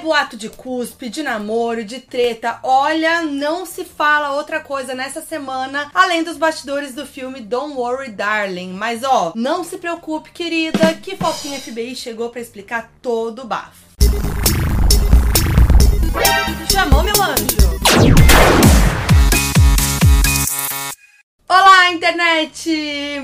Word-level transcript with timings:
boato 0.00 0.36
de 0.36 0.48
cuspe, 0.48 1.08
de 1.08 1.22
namoro, 1.22 1.84
de 1.84 2.00
treta. 2.00 2.58
Olha, 2.62 3.22
não 3.22 3.64
se 3.64 3.84
fala 3.84 4.32
outra 4.32 4.60
coisa 4.60 4.94
nessa 4.94 5.20
semana 5.20 5.90
além 5.94 6.22
dos 6.22 6.36
bastidores 6.36 6.94
do 6.94 7.06
filme 7.06 7.40
Don't 7.40 7.74
Worry 7.74 8.10
Darling. 8.10 8.72
Mas 8.72 9.02
ó, 9.04 9.32
não 9.34 9.62
se 9.62 9.78
preocupe, 9.78 10.30
querida, 10.30 10.94
que 10.94 11.16
Fofinha 11.16 11.60
FBI 11.60 11.94
chegou 11.94 12.30
para 12.30 12.40
explicar 12.40 12.90
todo 13.00 13.42
o 13.42 13.46
bafo. 13.46 13.90
Chamou 16.70 17.02
meu 17.02 17.22
anjo. 17.22 17.79
Olá, 21.52 21.90
internet! 21.90 22.70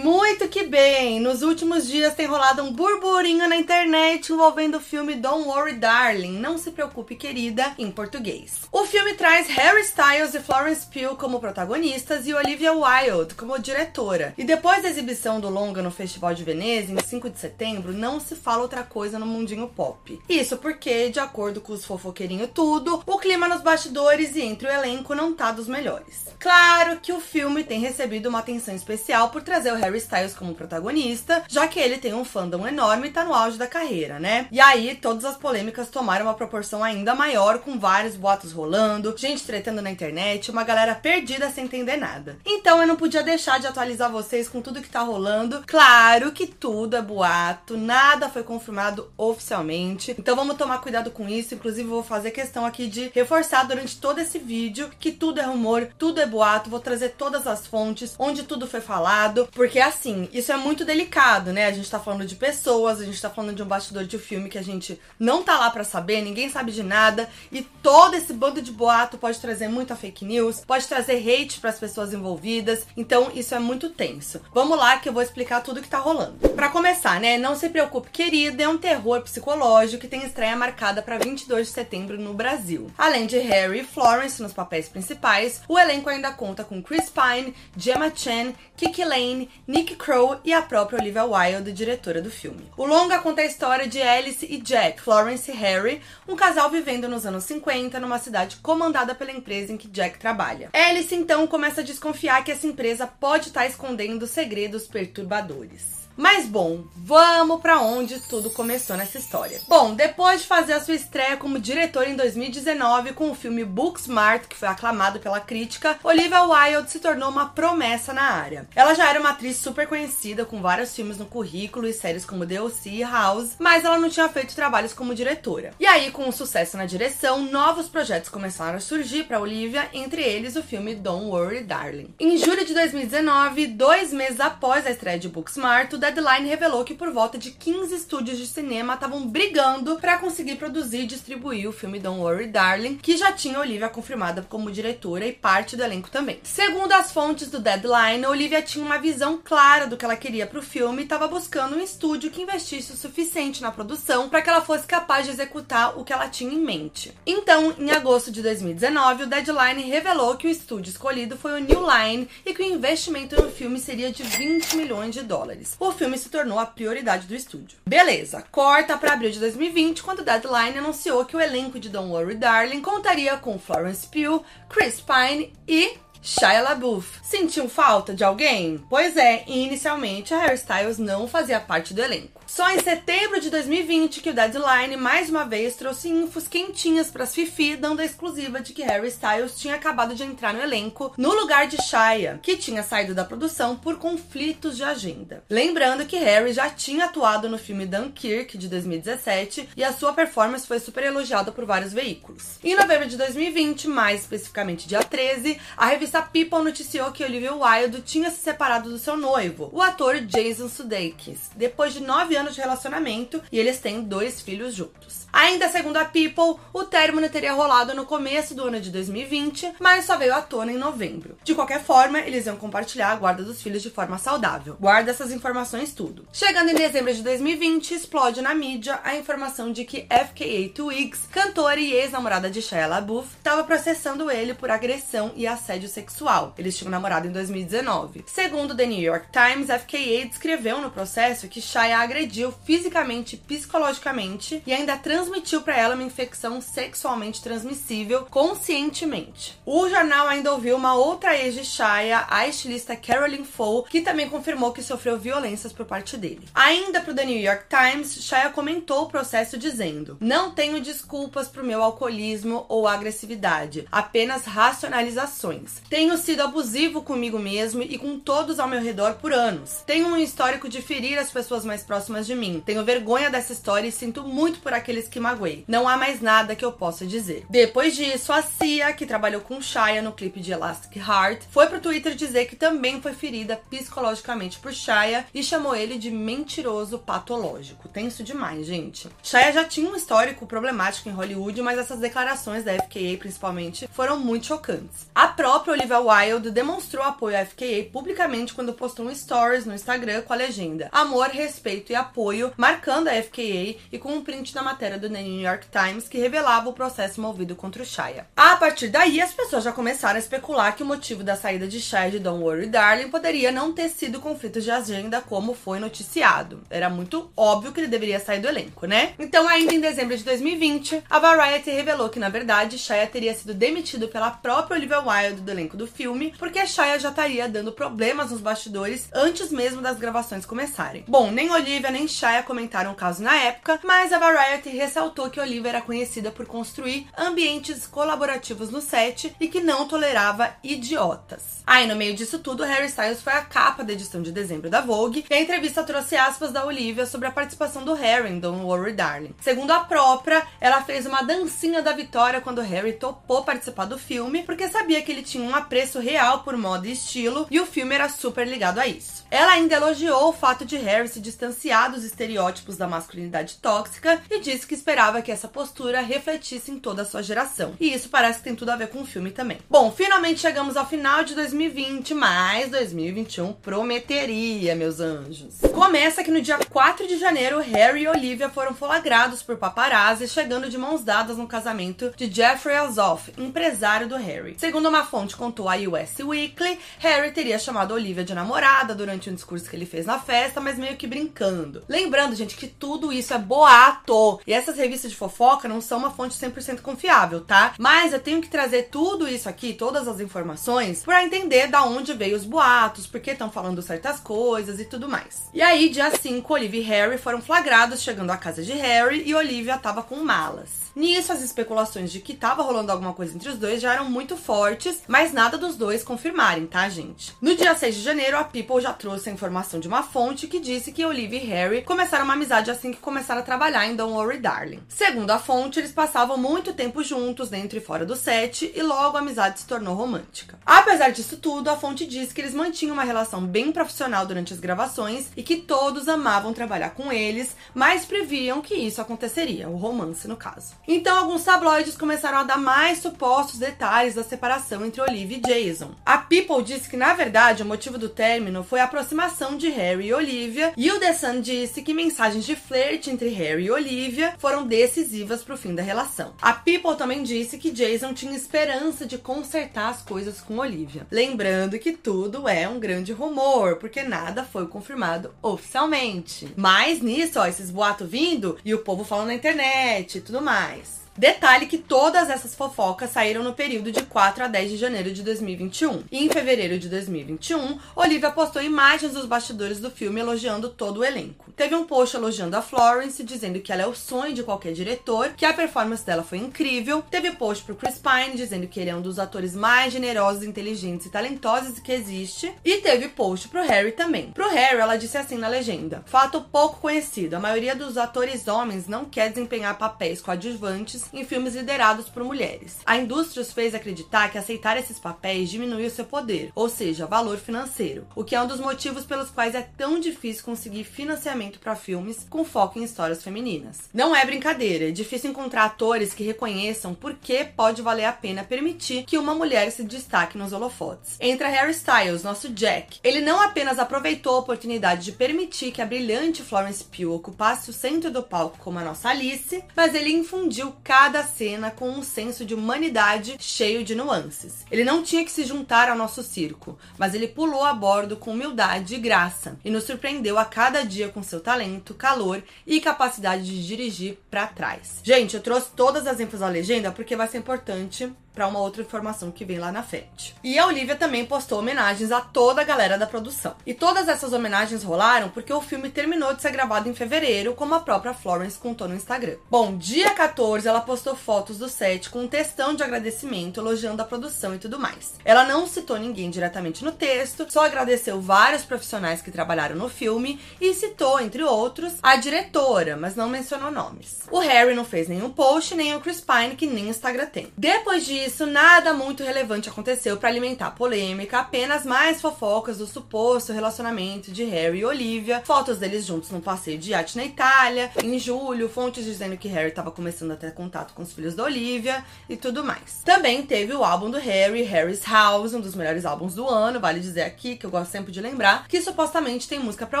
Muito 0.02 0.48
que 0.48 0.64
bem! 0.64 1.20
Nos 1.20 1.42
últimos 1.42 1.86
dias 1.86 2.14
tem 2.14 2.24
rolado 2.24 2.62
um 2.62 2.72
burburinho 2.72 3.46
na 3.46 3.54
internet 3.54 4.32
envolvendo 4.32 4.78
o 4.78 4.80
filme 4.80 5.14
Don't 5.14 5.46
Worry 5.46 5.74
Darling, 5.74 6.38
Não 6.38 6.56
Se 6.56 6.70
Preocupe 6.70 7.16
Querida, 7.16 7.74
em 7.78 7.90
português. 7.90 8.62
O 8.72 8.86
filme 8.86 9.12
traz 9.12 9.46
Harry 9.48 9.82
Styles 9.82 10.34
e 10.34 10.40
Florence 10.40 10.86
Pugh 10.86 11.16
como 11.18 11.38
protagonistas 11.38 12.26
e 12.26 12.32
Olivia 12.32 12.72
Wilde 12.72 13.34
como 13.34 13.58
diretora. 13.58 14.32
E 14.38 14.44
depois 14.44 14.82
da 14.82 14.88
exibição 14.88 15.38
do 15.38 15.50
longa 15.50 15.82
no 15.82 15.90
Festival 15.90 16.32
de 16.32 16.44
Veneza, 16.44 16.92
em 16.92 16.98
5 16.98 17.28
de 17.28 17.38
setembro, 17.38 17.92
não 17.92 18.18
se 18.18 18.34
fala 18.34 18.62
outra 18.62 18.82
coisa 18.84 19.18
no 19.18 19.26
mundinho 19.26 19.68
pop. 19.68 20.18
Isso 20.26 20.56
porque, 20.56 21.10
de 21.10 21.20
acordo 21.20 21.60
com 21.60 21.74
os 21.74 21.84
fofoqueirinhos 21.84 22.48
tudo, 22.54 23.02
o 23.04 23.18
clima 23.18 23.46
nos 23.46 23.60
bastidores 23.60 24.34
e 24.34 24.40
entre 24.40 24.66
o 24.66 24.72
elenco 24.72 25.14
não 25.14 25.34
tá 25.34 25.52
dos 25.52 25.68
melhores. 25.68 26.24
Claro 26.38 27.00
que 27.02 27.12
o 27.12 27.20
filme 27.20 27.62
tem 27.62 27.80
recebido 27.80 28.13
recebido 28.14 28.28
uma 28.28 28.38
atenção 28.38 28.74
especial 28.74 29.30
por 29.30 29.42
trazer 29.42 29.72
o 29.72 29.76
Harry 29.76 29.98
Styles 29.98 30.34
como 30.34 30.54
protagonista, 30.54 31.42
já 31.48 31.66
que 31.66 31.80
ele 31.80 31.98
tem 31.98 32.14
um 32.14 32.24
fandom 32.24 32.66
enorme 32.66 33.08
e 33.08 33.10
tá 33.10 33.24
no 33.24 33.34
auge 33.34 33.58
da 33.58 33.66
carreira, 33.66 34.20
né? 34.20 34.46
E 34.52 34.60
aí, 34.60 34.94
todas 34.94 35.24
as 35.24 35.36
polêmicas 35.36 35.88
tomaram 35.88 36.26
uma 36.26 36.34
proporção 36.34 36.84
ainda 36.84 37.14
maior, 37.14 37.58
com 37.58 37.78
vários 37.78 38.14
boatos 38.14 38.52
rolando, 38.52 39.14
gente 39.16 39.42
tretando 39.44 39.82
na 39.82 39.90
internet, 39.90 40.50
uma 40.50 40.62
galera 40.62 40.94
perdida 40.94 41.50
sem 41.50 41.64
entender 41.64 41.96
nada. 41.96 42.38
Então 42.46 42.80
eu 42.80 42.86
não 42.86 42.96
podia 42.96 43.22
deixar 43.22 43.58
de 43.58 43.66
atualizar 43.66 44.10
vocês 44.10 44.48
com 44.48 44.60
tudo 44.60 44.82
que 44.82 44.88
tá 44.88 45.00
rolando. 45.00 45.64
Claro 45.66 46.30
que 46.30 46.46
tudo 46.46 46.96
é 46.96 47.02
boato, 47.02 47.76
nada 47.76 48.28
foi 48.28 48.42
confirmado 48.42 49.10
oficialmente. 49.16 50.14
Então 50.16 50.36
vamos 50.36 50.56
tomar 50.56 50.80
cuidado 50.80 51.10
com 51.10 51.28
isso. 51.28 51.54
Inclusive, 51.54 51.88
vou 51.88 52.02
fazer 52.02 52.30
questão 52.30 52.64
aqui 52.64 52.86
de 52.86 53.10
reforçar 53.14 53.64
durante 53.64 53.98
todo 53.98 54.20
esse 54.20 54.38
vídeo 54.38 54.90
que 55.00 55.10
tudo 55.10 55.40
é 55.40 55.44
rumor, 55.44 55.88
tudo 55.98 56.20
é 56.20 56.26
boato. 56.26 56.70
Vou 56.70 56.80
trazer 56.80 57.10
todas 57.10 57.46
as 57.46 57.66
fontes 57.66 58.03
onde 58.18 58.44
tudo 58.44 58.66
foi 58.66 58.80
falado, 58.80 59.48
porque 59.52 59.80
assim, 59.80 60.28
isso 60.32 60.52
é 60.52 60.56
muito 60.56 60.84
delicado, 60.84 61.52
né? 61.52 61.66
A 61.66 61.72
gente 61.72 61.90
tá 61.90 61.98
falando 61.98 62.26
de 62.26 62.34
pessoas, 62.34 63.00
a 63.00 63.04
gente 63.04 63.20
tá 63.20 63.30
falando 63.30 63.56
de 63.56 63.62
um 63.62 63.66
bastidor 63.66 64.04
de 64.04 64.16
um 64.16 64.20
filme 64.20 64.48
que 64.48 64.58
a 64.58 64.62
gente 64.62 65.00
não 65.18 65.42
tá 65.42 65.58
lá 65.58 65.70
para 65.70 65.84
saber, 65.84 66.22
ninguém 66.22 66.48
sabe 66.48 66.72
de 66.72 66.82
nada, 66.82 67.28
e 67.50 67.62
todo 67.62 68.14
esse 68.14 68.32
bando 68.32 68.60
de 68.60 68.72
boato 68.72 69.18
pode 69.18 69.38
trazer 69.38 69.68
muita 69.68 69.96
fake 69.96 70.24
news, 70.24 70.60
pode 70.66 70.86
trazer 70.86 71.16
hate 71.16 71.60
para 71.60 71.70
as 71.70 71.78
pessoas 71.78 72.12
envolvidas, 72.12 72.86
então 72.96 73.30
isso 73.34 73.54
é 73.54 73.58
muito 73.58 73.90
tenso. 73.90 74.40
Vamos 74.52 74.78
lá 74.78 74.98
que 74.98 75.08
eu 75.08 75.12
vou 75.12 75.22
explicar 75.22 75.62
tudo 75.62 75.82
que 75.82 75.88
tá 75.88 75.98
rolando. 75.98 76.48
Para 76.50 76.68
começar, 76.68 77.20
né, 77.20 77.38
não 77.38 77.56
se 77.56 77.68
preocupe, 77.68 78.10
querida, 78.10 78.62
é 78.62 78.68
um 78.68 78.78
terror 78.78 79.20
psicológico 79.22 80.00
que 80.00 80.08
tem 80.08 80.24
estreia 80.24 80.56
marcada 80.56 81.02
para 81.02 81.18
22 81.18 81.68
de 81.68 81.72
setembro 81.72 82.18
no 82.18 82.34
Brasil. 82.34 82.90
Além 82.96 83.26
de 83.26 83.38
Harry 83.38 83.80
e 83.80 83.84
Florence 83.84 84.42
nos 84.42 84.52
papéis 84.52 84.88
principais, 84.88 85.62
o 85.68 85.78
elenco 85.78 86.08
ainda 86.08 86.32
conta 86.32 86.64
com 86.64 86.82
Chris 86.82 87.10
Pine, 87.10 87.54
Gemma 87.94 88.10
Chan, 88.10 88.54
Kiki 88.76 89.04
Lane, 89.04 89.48
Nick 89.68 89.94
Crow 89.94 90.40
e 90.44 90.52
a 90.52 90.60
própria 90.60 90.98
Olivia 90.98 91.24
Wilde, 91.24 91.72
diretora 91.72 92.20
do 92.20 92.28
filme. 92.28 92.68
O 92.76 92.84
longa 92.84 93.20
conta 93.20 93.40
a 93.40 93.44
história 93.44 93.86
de 93.86 94.02
Alice 94.02 94.44
e 94.44 94.60
Jack, 94.60 95.00
Florence 95.00 95.48
e 95.48 95.54
Harry, 95.54 96.02
um 96.26 96.34
casal 96.34 96.68
vivendo 96.68 97.08
nos 97.08 97.24
anos 97.24 97.44
50 97.44 98.00
numa 98.00 98.18
cidade 98.18 98.56
comandada 98.56 99.14
pela 99.14 99.30
empresa 99.30 99.72
em 99.72 99.76
que 99.76 99.86
Jack 99.86 100.18
trabalha. 100.18 100.70
Alice 100.72 101.14
então 101.14 101.46
começa 101.46 101.82
a 101.82 101.84
desconfiar 101.84 102.42
que 102.42 102.50
essa 102.50 102.66
empresa 102.66 103.06
pode 103.06 103.48
estar 103.48 103.64
escondendo 103.64 104.26
segredos 104.26 104.88
perturbadores. 104.88 106.03
Mas 106.16 106.46
bom, 106.46 106.84
vamos 106.94 107.60
para 107.60 107.80
onde 107.80 108.20
tudo 108.20 108.48
começou 108.50 108.96
nessa 108.96 109.18
história. 109.18 109.60
Bom, 109.68 109.94
depois 109.94 110.42
de 110.42 110.46
fazer 110.46 110.74
a 110.74 110.80
sua 110.80 110.94
estreia 110.94 111.36
como 111.36 111.58
diretora 111.58 112.08
em 112.08 112.14
2019 112.16 113.12
com 113.12 113.30
o 113.30 113.34
filme 113.34 113.64
Booksmart, 113.64 114.46
que 114.46 114.56
foi 114.56 114.68
aclamado 114.68 115.18
pela 115.18 115.40
crítica, 115.40 115.98
Olivia 116.04 116.44
Wilde 116.44 116.90
se 116.90 117.00
tornou 117.00 117.28
uma 117.28 117.46
promessa 117.46 118.12
na 118.12 118.22
área. 118.22 118.68
Ela 118.76 118.94
já 118.94 119.08
era 119.08 119.18
uma 119.18 119.30
atriz 119.30 119.56
super 119.56 119.88
conhecida 119.88 120.44
com 120.44 120.60
vários 120.60 120.94
filmes 120.94 121.18
no 121.18 121.26
currículo 121.26 121.86
e 121.86 121.92
séries 121.92 122.24
como 122.24 122.46
The 122.46 122.60
O.C. 122.60 122.90
e 122.90 123.02
House, 123.02 123.56
mas 123.58 123.84
ela 123.84 123.98
não 123.98 124.08
tinha 124.08 124.28
feito 124.28 124.54
trabalhos 124.54 124.92
como 124.92 125.14
diretora. 125.14 125.72
E 125.80 125.86
aí, 125.86 126.10
com 126.10 126.28
o 126.28 126.32
sucesso 126.32 126.76
na 126.76 126.86
direção, 126.86 127.42
novos 127.42 127.88
projetos 127.88 128.30
começaram 128.30 128.76
a 128.76 128.80
surgir 128.80 129.24
para 129.24 129.40
Olivia, 129.40 129.88
entre 129.92 130.22
eles 130.22 130.54
o 130.54 130.62
filme 130.62 130.94
Don't 130.94 131.26
Worry 131.26 131.64
Darling. 131.64 132.14
Em 132.20 132.38
julho 132.38 132.64
de 132.64 132.72
2019, 132.72 133.66
dois 133.66 134.12
meses 134.12 134.40
após 134.40 134.86
a 134.86 134.90
estreia 134.90 135.18
de 135.18 135.28
Booksmart, 135.28 135.92
Deadline 136.10 136.48
revelou 136.48 136.84
que 136.84 136.94
por 136.94 137.10
volta 137.10 137.38
de 137.38 137.50
15 137.50 137.94
estúdios 137.94 138.36
de 138.36 138.46
cinema 138.46 138.92
estavam 138.92 139.26
brigando 139.26 139.96
para 139.96 140.18
conseguir 140.18 140.56
produzir 140.56 141.00
e 141.00 141.06
distribuir 141.06 141.66
o 141.66 141.72
filme 141.72 141.98
Don't 141.98 142.20
Worry 142.20 142.46
Darling, 142.46 142.96
que 142.96 143.16
já 143.16 143.32
tinha 143.32 143.58
Olivia 143.58 143.88
confirmada 143.88 144.42
como 144.42 144.70
diretora 144.70 145.26
e 145.26 145.32
parte 145.32 145.76
do 145.76 145.82
elenco 145.82 146.10
também. 146.10 146.40
Segundo 146.42 146.92
as 146.92 147.10
fontes 147.10 147.50
do 147.50 147.58
Deadline, 147.58 148.26
Olivia 148.26 148.60
tinha 148.60 148.84
uma 148.84 148.98
visão 148.98 149.40
clara 149.42 149.86
do 149.86 149.96
que 149.96 150.04
ela 150.04 150.16
queria 150.16 150.46
para 150.46 150.58
o 150.58 150.62
filme 150.62 151.00
e 151.00 151.04
estava 151.04 151.26
buscando 151.26 151.76
um 151.76 151.80
estúdio 151.80 152.30
que 152.30 152.42
investisse 152.42 152.92
o 152.92 152.96
suficiente 152.96 153.62
na 153.62 153.70
produção 153.70 154.28
para 154.28 154.42
que 154.42 154.50
ela 154.50 154.60
fosse 154.60 154.86
capaz 154.86 155.24
de 155.24 155.32
executar 155.32 155.98
o 155.98 156.04
que 156.04 156.12
ela 156.12 156.28
tinha 156.28 156.52
em 156.52 156.60
mente. 156.60 157.14
Então, 157.24 157.74
em 157.78 157.90
agosto 157.90 158.30
de 158.30 158.42
2019, 158.42 159.22
o 159.22 159.26
Deadline 159.26 159.82
revelou 159.84 160.36
que 160.36 160.46
o 160.46 160.50
estúdio 160.50 160.90
escolhido 160.90 161.36
foi 161.36 161.52
o 161.52 161.64
New 161.64 161.80
Line 161.80 162.28
e 162.44 162.52
que 162.52 162.62
o 162.62 162.66
investimento 162.66 163.40
no 163.40 163.50
filme 163.50 163.78
seria 163.78 164.12
de 164.12 164.22
20 164.22 164.76
milhões 164.76 165.14
de 165.14 165.22
dólares. 165.22 165.76
O 165.80 165.93
filme 165.94 166.18
se 166.18 166.28
tornou 166.28 166.58
a 166.58 166.66
prioridade 166.66 167.26
do 167.26 167.34
estúdio. 167.34 167.78
Beleza, 167.86 168.44
corta 168.50 168.96
para 168.96 169.14
abril 169.14 169.30
de 169.30 169.40
2020, 169.40 170.02
quando 170.02 170.24
Deadline 170.24 170.78
anunciou 170.78 171.24
que 171.24 171.36
o 171.36 171.40
elenco 171.40 171.80
de 171.80 171.88
Don't 171.88 172.10
Worry 172.10 172.34
Darling 172.34 172.82
contaria 172.82 173.36
com 173.36 173.58
Florence 173.58 174.06
Pugh, 174.06 174.44
Chris 174.68 175.00
Pine 175.00 175.52
e 175.66 176.03
Shia 176.26 176.62
LaBeouf. 176.62 177.20
Sentiu 177.22 177.68
falta 177.68 178.14
de 178.14 178.24
alguém? 178.24 178.82
Pois 178.88 179.14
é, 179.14 179.44
inicialmente 179.46 180.32
a 180.32 180.38
Harry 180.38 180.54
Styles 180.54 180.96
não 180.96 181.28
fazia 181.28 181.60
parte 181.60 181.92
do 181.92 182.00
elenco. 182.00 182.40
Só 182.46 182.70
em 182.70 182.78
setembro 182.78 183.40
de 183.40 183.50
2020 183.50 184.22
que 184.22 184.30
o 184.30 184.34
Deadline 184.34 184.96
mais 184.96 185.28
uma 185.28 185.44
vez 185.44 185.76
trouxe 185.76 186.08
infos 186.08 186.48
quentinhas 186.48 187.10
para 187.10 187.26
Fifi, 187.26 187.76
dando 187.76 188.00
a 188.00 188.04
exclusiva 188.04 188.60
de 188.60 188.72
que 188.72 188.82
Harry 188.82 189.08
Styles 189.08 189.58
tinha 189.58 189.74
acabado 189.74 190.14
de 190.14 190.22
entrar 190.22 190.54
no 190.54 190.62
elenco 190.62 191.12
no 191.18 191.34
lugar 191.34 191.66
de 191.66 191.76
Shia, 191.82 192.40
que 192.42 192.56
tinha 192.56 192.82
saído 192.82 193.14
da 193.14 193.24
produção 193.24 193.76
por 193.76 193.98
conflitos 193.98 194.78
de 194.78 194.84
agenda. 194.84 195.44
Lembrando 195.50 196.06
que 196.06 196.16
Harry 196.16 196.54
já 196.54 196.70
tinha 196.70 197.04
atuado 197.04 197.50
no 197.50 197.58
filme 197.58 197.84
Dunkirk 197.84 198.56
de 198.56 198.68
2017 198.68 199.68
e 199.76 199.84
a 199.84 199.92
sua 199.92 200.14
performance 200.14 200.66
foi 200.66 200.78
super 200.78 201.04
elogiada 201.04 201.52
por 201.52 201.66
vários 201.66 201.92
veículos. 201.92 202.58
Em 202.62 202.74
novembro 202.74 203.08
de 203.08 203.18
2020, 203.18 203.88
mais 203.88 204.22
especificamente 204.22 204.88
dia 204.88 205.02
13, 205.02 205.58
a 205.76 205.86
revista 205.86 206.13
revista 206.14 206.22
People 206.22 206.62
noticiou 206.62 207.10
que 207.10 207.24
Olivia 207.24 207.54
Wilde 207.54 208.02
tinha 208.02 208.30
se 208.30 208.38
separado 208.38 208.90
do 208.90 208.98
seu 208.98 209.16
noivo, 209.16 209.70
o 209.72 209.82
ator 209.82 210.20
Jason 210.20 210.68
Sudeikis, 210.68 211.50
depois 211.56 211.92
de 211.92 212.00
nove 212.00 212.36
anos 212.36 212.54
de 212.54 212.60
relacionamento 212.60 213.42
e 213.50 213.58
eles 213.58 213.78
têm 213.78 214.02
dois 214.02 214.40
filhos 214.40 214.74
juntos. 214.74 215.26
Ainda 215.32 215.68
segundo 215.68 215.96
a 215.96 216.04
People, 216.04 216.60
o 216.72 216.84
término 216.84 217.28
teria 217.28 217.52
rolado 217.52 217.94
no 217.94 218.06
começo 218.06 218.54
do 218.54 218.64
ano 218.64 218.80
de 218.80 218.90
2020, 218.90 219.74
mas 219.80 220.04
só 220.04 220.16
veio 220.16 220.34
à 220.34 220.40
tona 220.40 220.70
em 220.70 220.78
novembro. 220.78 221.36
De 221.42 221.54
qualquer 221.54 221.82
forma, 221.82 222.20
eles 222.20 222.46
iam 222.46 222.56
compartilhar 222.56 223.10
a 223.10 223.16
guarda 223.16 223.42
dos 223.42 223.60
filhos 223.60 223.82
de 223.82 223.90
forma 223.90 224.16
saudável. 224.16 224.76
Guarda 224.78 225.10
essas 225.10 225.32
informações 225.32 225.92
tudo. 225.92 226.26
Chegando 226.32 226.70
em 226.70 226.74
dezembro 226.74 227.12
de 227.12 227.22
2020, 227.22 227.94
explode 227.94 228.40
na 228.40 228.54
mídia 228.54 229.00
a 229.02 229.16
informação 229.16 229.72
de 229.72 229.84
que 229.84 230.06
FKA 230.08 230.68
Twigs, 230.72 231.22
cantora 231.32 231.80
e 231.80 231.92
ex-namorada 231.92 232.48
de 232.48 232.62
Shia 232.62 232.86
LaBeouf, 232.86 233.28
estava 233.36 233.64
processando 233.64 234.30
ele 234.30 234.54
por 234.54 234.70
agressão 234.70 235.32
e 235.34 235.46
assédio 235.46 235.88
sexual 235.88 236.03
sexual. 236.04 236.54
Eles 236.58 236.76
tinham 236.76 236.90
namorado 236.90 237.26
em 237.26 237.32
2019. 237.32 238.24
Segundo 238.26 238.76
The 238.76 238.86
New 238.86 239.00
York 239.00 239.28
Times, 239.32 239.68
FKA 239.68 240.26
descreveu 240.28 240.80
no 240.80 240.90
processo 240.90 241.48
que 241.48 241.62
Shia 241.62 241.98
agrediu 241.98 242.52
fisicamente 242.64 243.36
e 243.36 243.38
psicologicamente 243.38 244.62
e 244.66 244.72
ainda 244.72 244.98
transmitiu 244.98 245.62
para 245.62 245.76
ela 245.76 245.94
uma 245.94 246.04
infecção 246.04 246.60
sexualmente 246.60 247.42
transmissível 247.42 248.26
conscientemente. 248.30 249.58
O 249.64 249.88
jornal 249.88 250.28
ainda 250.28 250.52
ouviu 250.52 250.76
uma 250.76 250.94
outra 250.94 251.36
ex 251.36 251.54
de 251.54 251.64
Shia, 251.64 252.26
a 252.28 252.46
estilista 252.46 252.94
Carolyn 252.94 253.44
Fole, 253.44 253.86
que 253.88 254.02
também 254.02 254.28
confirmou 254.28 254.72
que 254.72 254.82
sofreu 254.82 255.18
violências 255.18 255.72
por 255.72 255.86
parte 255.86 256.16
dele. 256.16 256.46
Ainda 256.54 257.00
para 257.00 257.12
o 257.12 257.14
The 257.14 257.24
New 257.24 257.40
York 257.40 257.64
Times, 257.68 258.22
Shia 258.22 258.50
comentou 258.50 259.04
o 259.04 259.08
processo 259.08 259.56
dizendo: 259.56 260.18
"Não 260.20 260.50
tenho 260.50 260.80
desculpas 260.80 261.48
pro 261.48 261.64
meu 261.64 261.82
alcoolismo 261.82 262.66
ou 262.68 262.86
agressividade, 262.86 263.86
apenas 263.90 264.44
racionalizações 264.44 265.54
Tenho 265.94 266.18
sido 266.18 266.42
abusivo 266.42 267.02
comigo 267.02 267.38
mesmo 267.38 267.80
e 267.80 267.96
com 267.96 268.18
todos 268.18 268.58
ao 268.58 268.66
meu 268.66 268.82
redor 268.82 269.14
por 269.14 269.32
anos. 269.32 269.84
Tenho 269.86 270.08
um 270.08 270.16
histórico 270.16 270.68
de 270.68 270.82
ferir 270.82 271.16
as 271.16 271.30
pessoas 271.30 271.64
mais 271.64 271.84
próximas 271.84 272.26
de 272.26 272.34
mim. 272.34 272.60
Tenho 272.66 272.84
vergonha 272.84 273.30
dessa 273.30 273.52
história 273.52 273.86
e 273.86 273.92
sinto 273.92 274.24
muito 274.24 274.58
por 274.58 274.72
aqueles 274.72 275.06
que 275.06 275.20
magoei. 275.20 275.64
Não 275.68 275.88
há 275.88 275.96
mais 275.96 276.20
nada 276.20 276.56
que 276.56 276.64
eu 276.64 276.72
possa 276.72 277.06
dizer. 277.06 277.46
Depois 277.48 277.94
disso, 277.94 278.32
a 278.32 278.42
Cia, 278.42 278.92
que 278.92 279.06
trabalhou 279.06 279.40
com 279.40 279.62
Shaya 279.62 280.02
no 280.02 280.10
clipe 280.10 280.40
de 280.40 280.50
Elastic 280.50 280.96
Heart, 280.96 281.44
foi 281.48 281.68
pro 281.68 281.80
Twitter 281.80 282.16
dizer 282.16 282.46
que 282.46 282.56
também 282.56 283.00
foi 283.00 283.12
ferida 283.12 283.62
psicologicamente 283.70 284.58
por 284.58 284.72
Shaya 284.72 285.24
e 285.32 285.44
chamou 285.44 285.76
ele 285.76 285.96
de 285.96 286.10
mentiroso 286.10 286.98
patológico. 286.98 287.88
Tenso 287.88 288.24
demais, 288.24 288.66
gente. 288.66 289.08
Shaya 289.22 289.52
já 289.52 289.62
tinha 289.62 289.88
um 289.88 289.94
histórico 289.94 290.44
problemático 290.44 291.08
em 291.08 291.12
Hollywood, 291.12 291.62
mas 291.62 291.78
essas 291.78 292.00
declarações 292.00 292.64
da 292.64 292.72
FKA, 292.72 293.16
principalmente, 293.16 293.88
foram 293.92 294.18
muito 294.18 294.46
chocantes. 294.46 295.06
A 295.14 295.28
própria 295.28 295.73
Olivia 295.74 295.98
Wilde 295.98 296.52
demonstrou 296.52 297.04
apoio 297.04 297.36
à 297.36 297.44
FKA 297.44 297.88
publicamente 297.92 298.54
quando 298.54 298.72
postou 298.72 299.06
um 299.06 299.14
stories 299.14 299.66
no 299.66 299.74
Instagram 299.74 300.22
com 300.22 300.32
a 300.32 300.36
legenda 300.36 300.88
Amor, 300.92 301.26
respeito 301.30 301.90
e 301.90 301.96
apoio, 301.96 302.52
marcando 302.56 303.08
a 303.08 303.22
FKA 303.22 303.76
e 303.90 303.98
com 303.98 304.12
um 304.12 304.22
print 304.22 304.54
da 304.54 304.62
matéria 304.62 304.98
do 304.98 305.10
The 305.10 305.20
New 305.20 305.40
York 305.40 305.66
Times 305.72 306.08
que 306.08 306.18
revelava 306.18 306.68
o 306.68 306.72
processo 306.72 307.20
movido 307.20 307.56
contra 307.56 307.82
o 307.82 307.86
Shaya. 307.86 308.28
A 308.36 308.54
partir 308.54 308.86
daí, 308.86 309.20
as 309.20 309.32
pessoas 309.32 309.64
já 309.64 309.72
começaram 309.72 310.14
a 310.14 310.20
especular 310.20 310.76
que 310.76 310.84
o 310.84 310.86
motivo 310.86 311.24
da 311.24 311.34
saída 311.34 311.66
de 311.66 311.80
Shaya 311.80 312.12
de 312.12 312.18
Don't 312.20 312.44
Worry 312.44 312.66
Darling 312.66 313.08
poderia 313.08 313.50
não 313.50 313.72
ter 313.72 313.88
sido 313.88 314.20
conflitos 314.20 314.62
de 314.62 314.70
agenda 314.70 315.20
como 315.20 315.54
foi 315.54 315.80
noticiado. 315.80 316.62
Era 316.70 316.88
muito 316.88 317.32
óbvio 317.36 317.72
que 317.72 317.80
ele 317.80 317.88
deveria 317.88 318.20
sair 318.20 318.38
do 318.38 318.48
elenco, 318.48 318.86
né? 318.86 319.14
Então, 319.18 319.48
ainda 319.48 319.74
em 319.74 319.80
dezembro 319.80 320.16
de 320.16 320.22
2020, 320.22 321.02
a 321.10 321.18
Variety 321.18 321.70
revelou 321.70 322.08
que, 322.08 322.20
na 322.20 322.28
verdade, 322.28 322.78
Shaya 322.78 323.08
teria 323.08 323.34
sido 323.34 323.52
demitido 323.52 324.06
pela 324.06 324.30
própria 324.30 324.76
Olivia 324.76 325.00
Wilde 325.00 325.40
do 325.40 325.50
elenco 325.50 325.63
do 325.68 325.86
filme, 325.86 326.34
porque 326.38 326.66
Shaya 326.66 326.98
já 326.98 327.08
estaria 327.08 327.48
dando 327.48 327.72
problemas 327.72 328.30
nos 328.30 328.40
bastidores 328.40 329.08
antes 329.12 329.50
mesmo 329.50 329.80
das 329.80 329.98
gravações 329.98 330.44
começarem. 330.44 331.04
Bom, 331.08 331.30
nem 331.30 331.50
Olivia 331.50 331.90
nem 331.90 332.06
Shaya 332.06 332.42
comentaram 332.42 332.92
o 332.92 332.96
caso 332.96 333.22
na 333.22 333.34
época, 333.34 333.80
mas 333.82 334.12
a 334.12 334.18
Variety 334.18 334.68
ressaltou 334.70 335.30
que 335.30 335.40
Olivia 335.40 335.70
era 335.70 335.80
conhecida 335.80 336.30
por 336.30 336.46
construir 336.46 337.06
ambientes 337.16 337.86
colaborativos 337.86 338.70
no 338.70 338.80
set 338.80 339.34
e 339.40 339.48
que 339.48 339.60
não 339.60 339.88
tolerava 339.88 340.54
idiotas. 340.62 341.62
Aí, 341.66 341.86
no 341.86 341.96
meio 341.96 342.14
disso 342.14 342.38
tudo, 342.38 342.62
Harry 342.62 342.86
Styles 342.86 343.22
foi 343.22 343.32
a 343.32 343.40
capa 343.40 343.82
da 343.82 343.92
edição 343.92 344.20
de 344.20 344.30
dezembro 344.30 344.68
da 344.68 344.82
Vogue 344.82 345.24
e 345.30 345.34
a 345.34 345.40
entrevista 345.40 345.82
trouxe 345.82 346.16
aspas 346.16 346.52
da 346.52 346.64
Olivia 346.64 347.06
sobre 347.06 347.26
a 347.26 347.30
participação 347.30 347.84
do 347.84 347.94
Harry 347.94 348.30
em 348.30 348.38
Don't 348.38 348.64
Worry 348.64 348.92
Darling. 348.92 349.34
Segundo 349.40 349.70
a 349.70 349.80
própria, 349.80 350.46
ela 350.60 350.82
fez 350.82 351.06
uma 351.06 351.22
dancinha 351.22 351.80
da 351.80 351.92
vitória 351.92 352.40
quando 352.40 352.60
Harry 352.60 352.92
topou 352.92 353.44
participar 353.44 353.86
do 353.86 353.98
filme, 353.98 354.42
porque 354.42 354.68
sabia 354.68 355.00
que 355.02 355.10
ele 355.10 355.22
tinha 355.22 355.42
um 355.42 355.53
apreço 355.54 356.00
real 356.00 356.40
por 356.40 356.56
moda 356.56 356.86
e 356.86 356.92
estilo 356.92 357.46
e 357.50 357.60
o 357.60 357.66
filme 357.66 357.94
era 357.94 358.08
super 358.08 358.46
ligado 358.46 358.78
a 358.78 358.86
isso. 358.86 359.24
Ela 359.30 359.52
ainda 359.52 359.74
elogiou 359.74 360.28
o 360.28 360.32
fato 360.32 360.64
de 360.64 360.76
Harry 360.76 361.08
se 361.08 361.20
distanciar 361.20 361.90
dos 361.90 362.04
estereótipos 362.04 362.76
da 362.76 362.86
masculinidade 362.86 363.56
tóxica 363.56 364.22
e 364.30 364.40
disse 364.40 364.66
que 364.66 364.74
esperava 364.74 365.22
que 365.22 365.32
essa 365.32 365.48
postura 365.48 366.00
refletisse 366.00 366.70
em 366.70 366.78
toda 366.78 367.02
a 367.02 367.04
sua 367.04 367.22
geração. 367.22 367.74
E 367.80 367.92
isso 367.92 368.08
parece 368.08 368.38
que 368.38 368.44
tem 368.44 368.54
tudo 368.54 368.70
a 368.70 368.76
ver 368.76 368.88
com 368.88 369.02
o 369.02 369.06
filme 369.06 369.30
também. 369.30 369.58
Bom, 369.68 369.90
finalmente 369.90 370.40
chegamos 370.40 370.76
ao 370.76 370.86
final 370.86 371.24
de 371.24 371.34
2020, 371.34 372.14
mas 372.14 372.70
2021 372.70 373.52
prometeria, 373.54 374.74
meus 374.74 375.00
anjos. 375.00 375.60
Começa 375.72 376.22
que 376.22 376.30
no 376.30 376.40
dia 376.40 376.58
4 376.58 377.06
de 377.06 377.18
janeiro, 377.18 377.60
Harry 377.60 378.02
e 378.02 378.08
Olivia 378.08 378.48
foram 378.48 378.74
flagrados 378.74 379.42
por 379.42 379.56
paparazzi 379.56 380.28
chegando 380.28 380.68
de 380.68 380.78
mãos 380.78 381.02
dadas 381.02 381.36
no 381.36 381.46
casamento 381.46 382.12
de 382.16 382.32
Jeffrey 382.32 382.76
Azoff, 382.76 383.32
empresário 383.38 384.08
do 384.08 384.16
Harry. 384.16 384.54
Segundo 384.58 384.88
uma 384.88 385.04
fonte 385.04 385.36
contou 385.44 385.68
a 385.68 385.74
US 385.76 386.18
Weekly, 386.20 386.78
Harry 386.98 387.30
teria 387.30 387.58
chamado 387.58 387.92
Olivia 387.92 388.24
de 388.24 388.34
namorada 388.34 388.94
durante 388.94 389.28
um 389.28 389.34
discurso 389.34 389.68
que 389.68 389.76
ele 389.76 389.84
fez 389.84 390.06
na 390.06 390.18
festa, 390.18 390.58
mas 390.58 390.78
meio 390.78 390.96
que 390.96 391.06
brincando. 391.06 391.84
Lembrando, 391.86 392.34
gente, 392.34 392.56
que 392.56 392.66
tudo 392.66 393.12
isso 393.12 393.34
é 393.34 393.38
boato. 393.38 394.40
E 394.46 394.54
essas 394.54 394.78
revistas 394.78 395.10
de 395.10 395.16
fofoca 395.16 395.68
não 395.68 395.82
são 395.82 395.98
uma 395.98 396.10
fonte 396.10 396.34
100% 396.34 396.80
confiável, 396.80 397.42
tá? 397.42 397.74
Mas 397.78 398.14
eu 398.14 398.20
tenho 398.20 398.40
que 398.40 398.48
trazer 398.48 398.84
tudo 398.84 399.28
isso 399.28 399.46
aqui, 399.46 399.74
todas 399.74 400.08
as 400.08 400.18
informações, 400.18 401.02
para 401.02 401.22
entender 401.22 401.66
da 401.66 401.84
onde 401.84 402.14
veio 402.14 402.36
os 402.36 402.46
boatos, 402.46 403.06
por 403.06 403.20
que 403.20 403.32
estão 403.32 403.50
falando 403.50 403.82
certas 403.82 404.18
coisas 404.20 404.80
e 404.80 404.86
tudo 404.86 405.10
mais. 405.10 405.50
E 405.52 405.60
aí, 405.60 405.90
dia 405.90 406.10
5, 406.10 406.54
Olivia 406.54 406.80
e 406.80 406.84
Harry 406.84 407.18
foram 407.18 407.42
flagrados 407.42 408.00
chegando 408.00 408.30
à 408.30 408.38
casa 408.38 408.62
de 408.62 408.72
Harry 408.72 409.22
e 409.26 409.34
Olivia 409.34 409.76
tava 409.76 410.02
com 410.02 410.16
malas. 410.16 410.83
Nisso, 410.94 411.32
as 411.32 411.42
especulações 411.42 412.12
de 412.12 412.20
que 412.20 412.34
tava 412.34 412.62
rolando 412.62 412.92
alguma 412.92 413.12
coisa 413.12 413.34
entre 413.34 413.48
os 413.48 413.58
dois 413.58 413.80
já 413.80 413.94
eram 413.94 414.08
muito 414.08 414.36
fortes, 414.36 415.02
mas 415.08 415.32
nada 415.32 415.58
dos 415.58 415.76
dois 415.76 416.04
confirmarem, 416.04 416.66
tá, 416.66 416.88
gente? 416.88 417.34
No 417.40 417.56
dia 417.56 417.74
6 417.74 417.96
de 417.96 418.02
janeiro, 418.02 418.38
a 418.38 418.44
People 418.44 418.80
já 418.80 418.92
trouxe 418.92 419.28
a 419.28 419.32
informação 419.32 419.80
de 419.80 419.88
uma 419.88 420.04
fonte 420.04 420.46
que 420.46 420.60
disse 420.60 420.92
que 420.92 421.04
Olivia 421.04 421.42
e 421.42 421.46
Harry 421.46 421.82
começaram 421.82 422.24
uma 422.24 422.34
amizade 422.34 422.70
assim 422.70 422.92
que 422.92 423.00
começaram 423.00 423.40
a 423.40 423.44
trabalhar 423.44 423.86
em 423.86 423.96
Don't 423.96 424.12
Worry 424.12 424.38
Darling. 424.38 424.82
Segundo 424.88 425.30
a 425.30 425.38
fonte, 425.38 425.80
eles 425.80 425.90
passavam 425.90 426.36
muito 426.36 426.72
tempo 426.72 427.02
juntos, 427.02 427.50
dentro 427.50 427.76
e 427.76 427.80
fora 427.80 428.06
do 428.06 428.14
set, 428.14 428.70
e 428.72 428.82
logo 428.82 429.16
a 429.16 429.20
amizade 429.20 429.60
se 429.60 429.66
tornou 429.66 429.96
romântica. 429.96 430.58
Apesar 430.64 431.10
disso 431.10 431.38
tudo, 431.38 431.70
a 431.70 431.76
fonte 431.76 432.06
diz 432.06 432.32
que 432.32 432.40
eles 432.40 432.54
mantinham 432.54 432.94
uma 432.94 433.02
relação 433.02 433.44
bem 433.44 433.72
profissional 433.72 434.24
durante 434.26 434.52
as 434.52 434.60
gravações 434.60 435.26
e 435.36 435.42
que 435.42 435.56
todos 435.56 436.08
amavam 436.08 436.52
trabalhar 436.52 436.90
com 436.90 437.10
eles, 437.10 437.56
mas 437.74 438.04
previam 438.04 438.62
que 438.62 438.74
isso 438.74 439.00
aconteceria, 439.00 439.68
o 439.68 439.76
romance 439.76 440.28
no 440.28 440.36
caso. 440.36 440.74
Então, 440.86 441.18
alguns 441.18 441.44
tabloides 441.44 441.96
começaram 441.96 442.38
a 442.38 442.42
dar 442.44 442.58
mais 442.58 442.98
supostos 442.98 443.58
detalhes 443.58 444.14
da 444.14 444.22
separação 444.22 444.84
entre 444.84 445.00
Olivia 445.00 445.38
e 445.38 445.40
Jason. 445.40 445.92
A 446.04 446.18
People 446.18 446.62
disse 446.62 446.88
que, 446.88 446.96
na 446.96 447.14
verdade, 447.14 447.62
o 447.62 447.66
motivo 447.66 447.98
do 447.98 448.08
término 448.08 448.62
foi 448.62 448.80
a 448.80 448.84
aproximação 448.84 449.56
de 449.56 449.68
Harry 449.70 450.08
e 450.08 450.14
Olivia, 450.14 450.72
e 450.76 450.90
o 450.90 451.00
The 451.00 451.12
Sun 451.14 451.40
disse 451.40 451.82
que 451.82 451.94
mensagens 451.94 452.44
de 452.44 452.54
flerte 452.54 453.10
entre 453.10 453.28
Harry 453.30 453.64
e 453.64 453.70
Olivia 453.70 454.34
foram 454.38 454.66
decisivas 454.66 455.42
para 455.42 455.54
o 455.54 455.58
fim 455.58 455.74
da 455.74 455.82
relação. 455.82 456.34
A 456.40 456.52
People 456.52 456.96
também 456.96 457.22
disse 457.22 457.58
que 457.58 457.70
Jason 457.70 458.12
tinha 458.12 458.36
esperança 458.36 459.06
de 459.06 459.16
consertar 459.16 459.88
as 459.88 460.02
coisas 460.02 460.40
com 460.40 460.58
Olivia. 460.58 461.06
Lembrando 461.10 461.78
que 461.78 461.92
tudo 461.92 462.48
é 462.48 462.68
um 462.68 462.78
grande 462.78 463.12
rumor, 463.12 463.76
porque 463.76 464.02
nada 464.02 464.44
foi 464.44 464.66
confirmado 464.66 465.34
oficialmente. 465.42 466.52
Mas 466.56 467.00
nisso, 467.00 467.38
ó, 467.40 467.46
esses 467.46 467.70
boatos 467.70 468.08
vindo 468.08 468.58
e 468.64 468.74
o 468.74 468.78
povo 468.78 469.04
falando 469.04 469.28
na 469.28 469.34
internet 469.34 470.18
e 470.18 470.20
tudo 470.20 470.40
mais. 470.40 470.73
Detalhe 471.16 471.66
que 471.66 471.78
todas 471.78 472.28
essas 472.28 472.56
fofocas 472.56 473.10
saíram 473.10 473.44
no 473.44 473.52
período 473.52 473.92
de 473.92 474.02
4 474.02 474.44
a 474.44 474.48
10 474.48 474.70
de 474.70 474.76
janeiro 474.76 475.12
de 475.12 475.22
2021. 475.22 476.02
E 476.10 476.24
em 476.24 476.28
fevereiro 476.28 476.76
de 476.76 476.88
2021, 476.88 477.78
Olivia 477.94 478.32
postou 478.32 478.60
imagens 478.60 479.12
dos 479.12 479.24
bastidores 479.24 479.78
do 479.78 479.92
filme 479.92 480.20
elogiando 480.20 480.68
todo 480.68 480.98
o 480.98 481.04
elenco. 481.04 481.52
Teve 481.56 481.76
um 481.76 481.84
post 481.84 482.16
elogiando 482.16 482.56
a 482.56 482.62
Florence, 482.62 483.22
dizendo 483.22 483.60
que 483.60 483.72
ela 483.72 483.82
é 483.82 483.86
o 483.86 483.94
sonho 483.94 484.34
de 484.34 484.42
qualquer 484.42 484.72
diretor, 484.72 485.34
que 485.36 485.46
a 485.46 485.52
performance 485.52 486.04
dela 486.04 486.24
foi 486.24 486.38
incrível. 486.38 487.04
Teve 487.08 487.30
post 487.30 487.62
pro 487.62 487.76
Chris 487.76 487.96
Pine 487.96 488.36
dizendo 488.36 488.66
que 488.66 488.80
ele 488.80 488.90
é 488.90 488.96
um 488.96 489.00
dos 489.00 489.20
atores 489.20 489.54
mais 489.54 489.92
generosos, 489.92 490.42
inteligentes 490.42 491.06
e 491.06 491.10
talentosos 491.10 491.78
que 491.78 491.92
existe. 491.92 492.52
E 492.64 492.78
teve 492.78 493.08
post 493.08 493.46
pro 493.46 493.62
Harry 493.62 493.92
também. 493.92 494.32
Pro 494.32 494.50
Harry, 494.50 494.80
ela 494.80 494.96
disse 494.96 495.16
assim 495.16 495.38
na 495.38 495.46
legenda: 495.46 496.02
Fato 496.06 496.40
pouco 496.40 496.80
conhecido, 496.80 497.34
a 497.34 497.40
maioria 497.40 497.76
dos 497.76 497.96
atores 497.96 498.48
homens 498.48 498.88
não 498.88 499.04
quer 499.04 499.28
desempenhar 499.28 499.78
papéis 499.78 500.20
coadjuvantes 500.20 501.03
em 501.12 501.24
filmes 501.24 501.54
liderados 501.54 502.08
por 502.08 502.24
mulheres. 502.24 502.78
A 502.84 502.96
indústria 502.96 503.42
os 503.42 503.52
fez 503.52 503.74
acreditar 503.74 504.30
que 504.30 504.38
aceitar 504.38 504.76
esses 504.76 504.98
papéis 504.98 505.50
diminuiu 505.50 505.90
seu 505.90 506.04
poder, 506.04 506.50
ou 506.54 506.68
seja, 506.68 507.06
valor 507.06 507.38
financeiro, 507.38 508.06
o 508.14 508.24
que 508.24 508.34
é 508.34 508.40
um 508.40 508.46
dos 508.46 508.60
motivos 508.60 509.04
pelos 509.04 509.30
quais 509.30 509.54
é 509.54 509.62
tão 509.76 510.00
difícil 510.00 510.44
conseguir 510.44 510.84
financiamento 510.84 511.58
para 511.58 511.76
filmes 511.76 512.26
com 512.28 512.44
foco 512.44 512.78
em 512.78 512.84
histórias 512.84 513.22
femininas. 513.22 513.88
Não 513.92 514.14
é 514.14 514.24
brincadeira, 514.24 514.88
é 514.88 514.92
difícil 514.92 515.30
encontrar 515.30 515.64
atores 515.64 516.14
que 516.14 516.24
reconheçam 516.24 516.94
por 516.94 517.14
que 517.14 517.44
pode 517.44 517.82
valer 517.82 518.04
a 518.04 518.12
pena 518.12 518.44
permitir 518.44 519.04
que 519.04 519.18
uma 519.18 519.34
mulher 519.34 519.70
se 519.70 519.84
destaque 519.84 520.38
nos 520.38 520.52
holofotes. 520.52 521.16
Entra 521.20 521.48
Harry 521.48 521.72
Styles, 521.72 522.22
nosso 522.22 522.48
Jack. 522.48 522.98
Ele 523.02 523.20
não 523.20 523.40
apenas 523.40 523.78
aproveitou 523.78 524.36
a 524.36 524.38
oportunidade 524.40 525.04
de 525.04 525.12
permitir 525.12 525.72
que 525.72 525.82
a 525.82 525.86
brilhante 525.86 526.42
Florence 526.42 526.84
Pugh 526.84 527.14
ocupasse 527.14 527.70
o 527.70 527.72
centro 527.72 528.10
do 528.10 528.22
palco 528.22 528.58
como 528.58 528.78
a 528.78 528.84
nossa 528.84 529.08
Alice, 529.08 529.62
mas 529.76 529.94
ele 529.94 530.12
infundiu 530.12 530.74
cada 530.96 531.24
cena 531.24 531.72
com 531.72 531.90
um 531.90 532.04
senso 532.04 532.44
de 532.44 532.54
humanidade 532.54 533.34
cheio 533.40 533.82
de 533.82 533.96
nuances. 533.96 534.64
Ele 534.70 534.84
não 534.84 535.02
tinha 535.02 535.24
que 535.24 535.30
se 535.32 535.42
juntar 535.42 535.88
ao 535.88 535.98
nosso 535.98 536.22
circo, 536.22 536.78
mas 536.96 537.14
ele 537.14 537.26
pulou 537.26 537.64
a 537.64 537.74
bordo 537.74 538.16
com 538.16 538.30
humildade 538.30 538.94
e 538.94 538.98
graça 539.00 539.58
e 539.64 539.72
nos 539.72 539.82
surpreendeu 539.82 540.38
a 540.38 540.44
cada 540.44 540.84
dia 540.84 541.08
com 541.08 541.20
seu 541.20 541.40
talento, 541.40 541.94
calor 541.94 542.44
e 542.64 542.80
capacidade 542.80 543.44
de 543.44 543.66
dirigir 543.66 544.18
para 544.30 544.46
trás. 544.46 545.00
Gente, 545.02 545.34
eu 545.34 545.42
trouxe 545.42 545.70
todas 545.74 546.06
as 546.06 546.20
ênfases 546.20 546.42
à 546.42 546.48
legenda 546.48 546.92
porque 546.92 547.16
vai 547.16 547.26
ser 547.26 547.38
importante 547.38 548.12
para 548.34 548.48
uma 548.48 548.58
outra 548.58 548.82
informação 548.82 549.30
que 549.30 549.44
vem 549.44 549.58
lá 549.58 549.70
na 549.70 549.82
frente. 549.82 550.34
E 550.42 550.58
a 550.58 550.66
Olivia 550.66 550.96
também 550.96 551.24
postou 551.24 551.60
homenagens 551.60 552.10
a 552.10 552.20
toda 552.20 552.60
a 552.60 552.64
galera 552.64 552.98
da 552.98 553.06
produção. 553.06 553.54
E 553.64 553.72
todas 553.72 554.08
essas 554.08 554.32
homenagens 554.32 554.82
rolaram 554.82 555.28
porque 555.28 555.52
o 555.52 555.60
filme 555.60 555.88
terminou 555.88 556.34
de 556.34 556.42
ser 556.42 556.50
gravado 556.50 556.88
em 556.88 556.94
fevereiro, 556.94 557.54
como 557.54 557.74
a 557.74 557.80
própria 557.80 558.12
Florence 558.12 558.58
contou 558.58 558.88
no 558.88 558.94
Instagram. 558.94 559.36
Bom, 559.50 559.76
dia 559.76 560.10
14 560.10 560.66
ela 560.66 560.80
postou 560.80 561.14
fotos 561.14 561.58
do 561.58 561.68
set 561.68 562.10
com 562.10 562.22
um 562.22 562.28
textão 562.28 562.74
de 562.74 562.82
agradecimento, 562.82 563.60
elogiando 563.60 564.02
a 564.02 564.04
produção 564.04 564.54
e 564.54 564.58
tudo 564.58 564.78
mais. 564.78 565.14
Ela 565.24 565.44
não 565.44 565.66
citou 565.66 565.98
ninguém 565.98 566.30
diretamente 566.30 566.84
no 566.84 566.92
texto, 566.92 567.46
só 567.48 567.64
agradeceu 567.64 568.20
vários 568.20 568.64
profissionais 568.64 569.22
que 569.22 569.30
trabalharam 569.30 569.76
no 569.76 569.88
filme 569.88 570.40
e 570.60 570.74
citou, 570.74 571.20
entre 571.20 571.42
outros, 571.42 571.94
a 572.02 572.16
diretora, 572.16 572.96
mas 572.96 573.14
não 573.14 573.28
mencionou 573.28 573.70
nomes. 573.70 574.22
O 574.30 574.38
Harry 574.38 574.74
não 574.74 574.84
fez 574.84 575.08
nenhum 575.08 575.30
post, 575.30 575.74
nem 575.74 575.94
o 575.94 576.00
Chris 576.00 576.20
Pine, 576.20 576.56
que 576.56 576.66
nem 576.66 576.88
Instagram 576.88 577.26
tem. 577.26 577.52
Depois 577.56 578.04
disso, 578.24 578.46
nada 578.46 578.94
muito 578.94 579.22
relevante 579.22 579.68
aconteceu 579.68 580.16
para 580.16 580.30
alimentar 580.30 580.70
polêmica, 580.70 581.40
apenas 581.40 581.84
mais 581.84 582.22
fofocas 582.22 582.78
do 582.78 582.86
suposto 582.86 583.52
relacionamento 583.52 584.32
de 584.32 584.44
Harry 584.44 584.78
e 584.78 584.84
Olivia, 584.84 585.42
fotos 585.44 585.78
deles 585.78 586.06
juntos 586.06 586.30
num 586.30 586.40
passeio 586.40 586.78
de 586.78 586.90
iate 586.90 587.16
na 587.16 587.24
Itália, 587.24 587.90
em 588.02 588.18
julho, 588.18 588.68
fontes 588.68 589.04
dizendo 589.04 589.36
que 589.36 589.48
Harry 589.48 589.68
estava 589.68 589.90
começando 589.90 590.30
a 590.30 590.36
ter 590.36 590.54
contato 590.54 590.94
com 590.94 591.02
os 591.02 591.12
filhos 591.12 591.34
da 591.34 591.44
Olivia 591.44 592.02
e 592.28 592.36
tudo 592.36 592.64
mais. 592.64 593.02
Também 593.04 593.42
teve 593.42 593.74
o 593.74 593.84
álbum 593.84 594.10
do 594.10 594.18
Harry, 594.18 594.62
Harry's 594.62 595.02
House, 595.06 595.52
um 595.52 595.60
dos 595.60 595.74
melhores 595.74 596.06
álbuns 596.06 596.34
do 596.34 596.48
ano, 596.48 596.80
vale 596.80 597.00
dizer 597.00 597.22
aqui, 597.22 597.56
que 597.56 597.66
eu 597.66 597.70
gosto 597.70 597.90
sempre 597.90 598.10
de 598.10 598.22
lembrar, 598.22 598.66
que 598.68 598.80
supostamente 598.80 599.46
tem 599.46 599.58
música 599.58 599.86
pra 599.86 600.00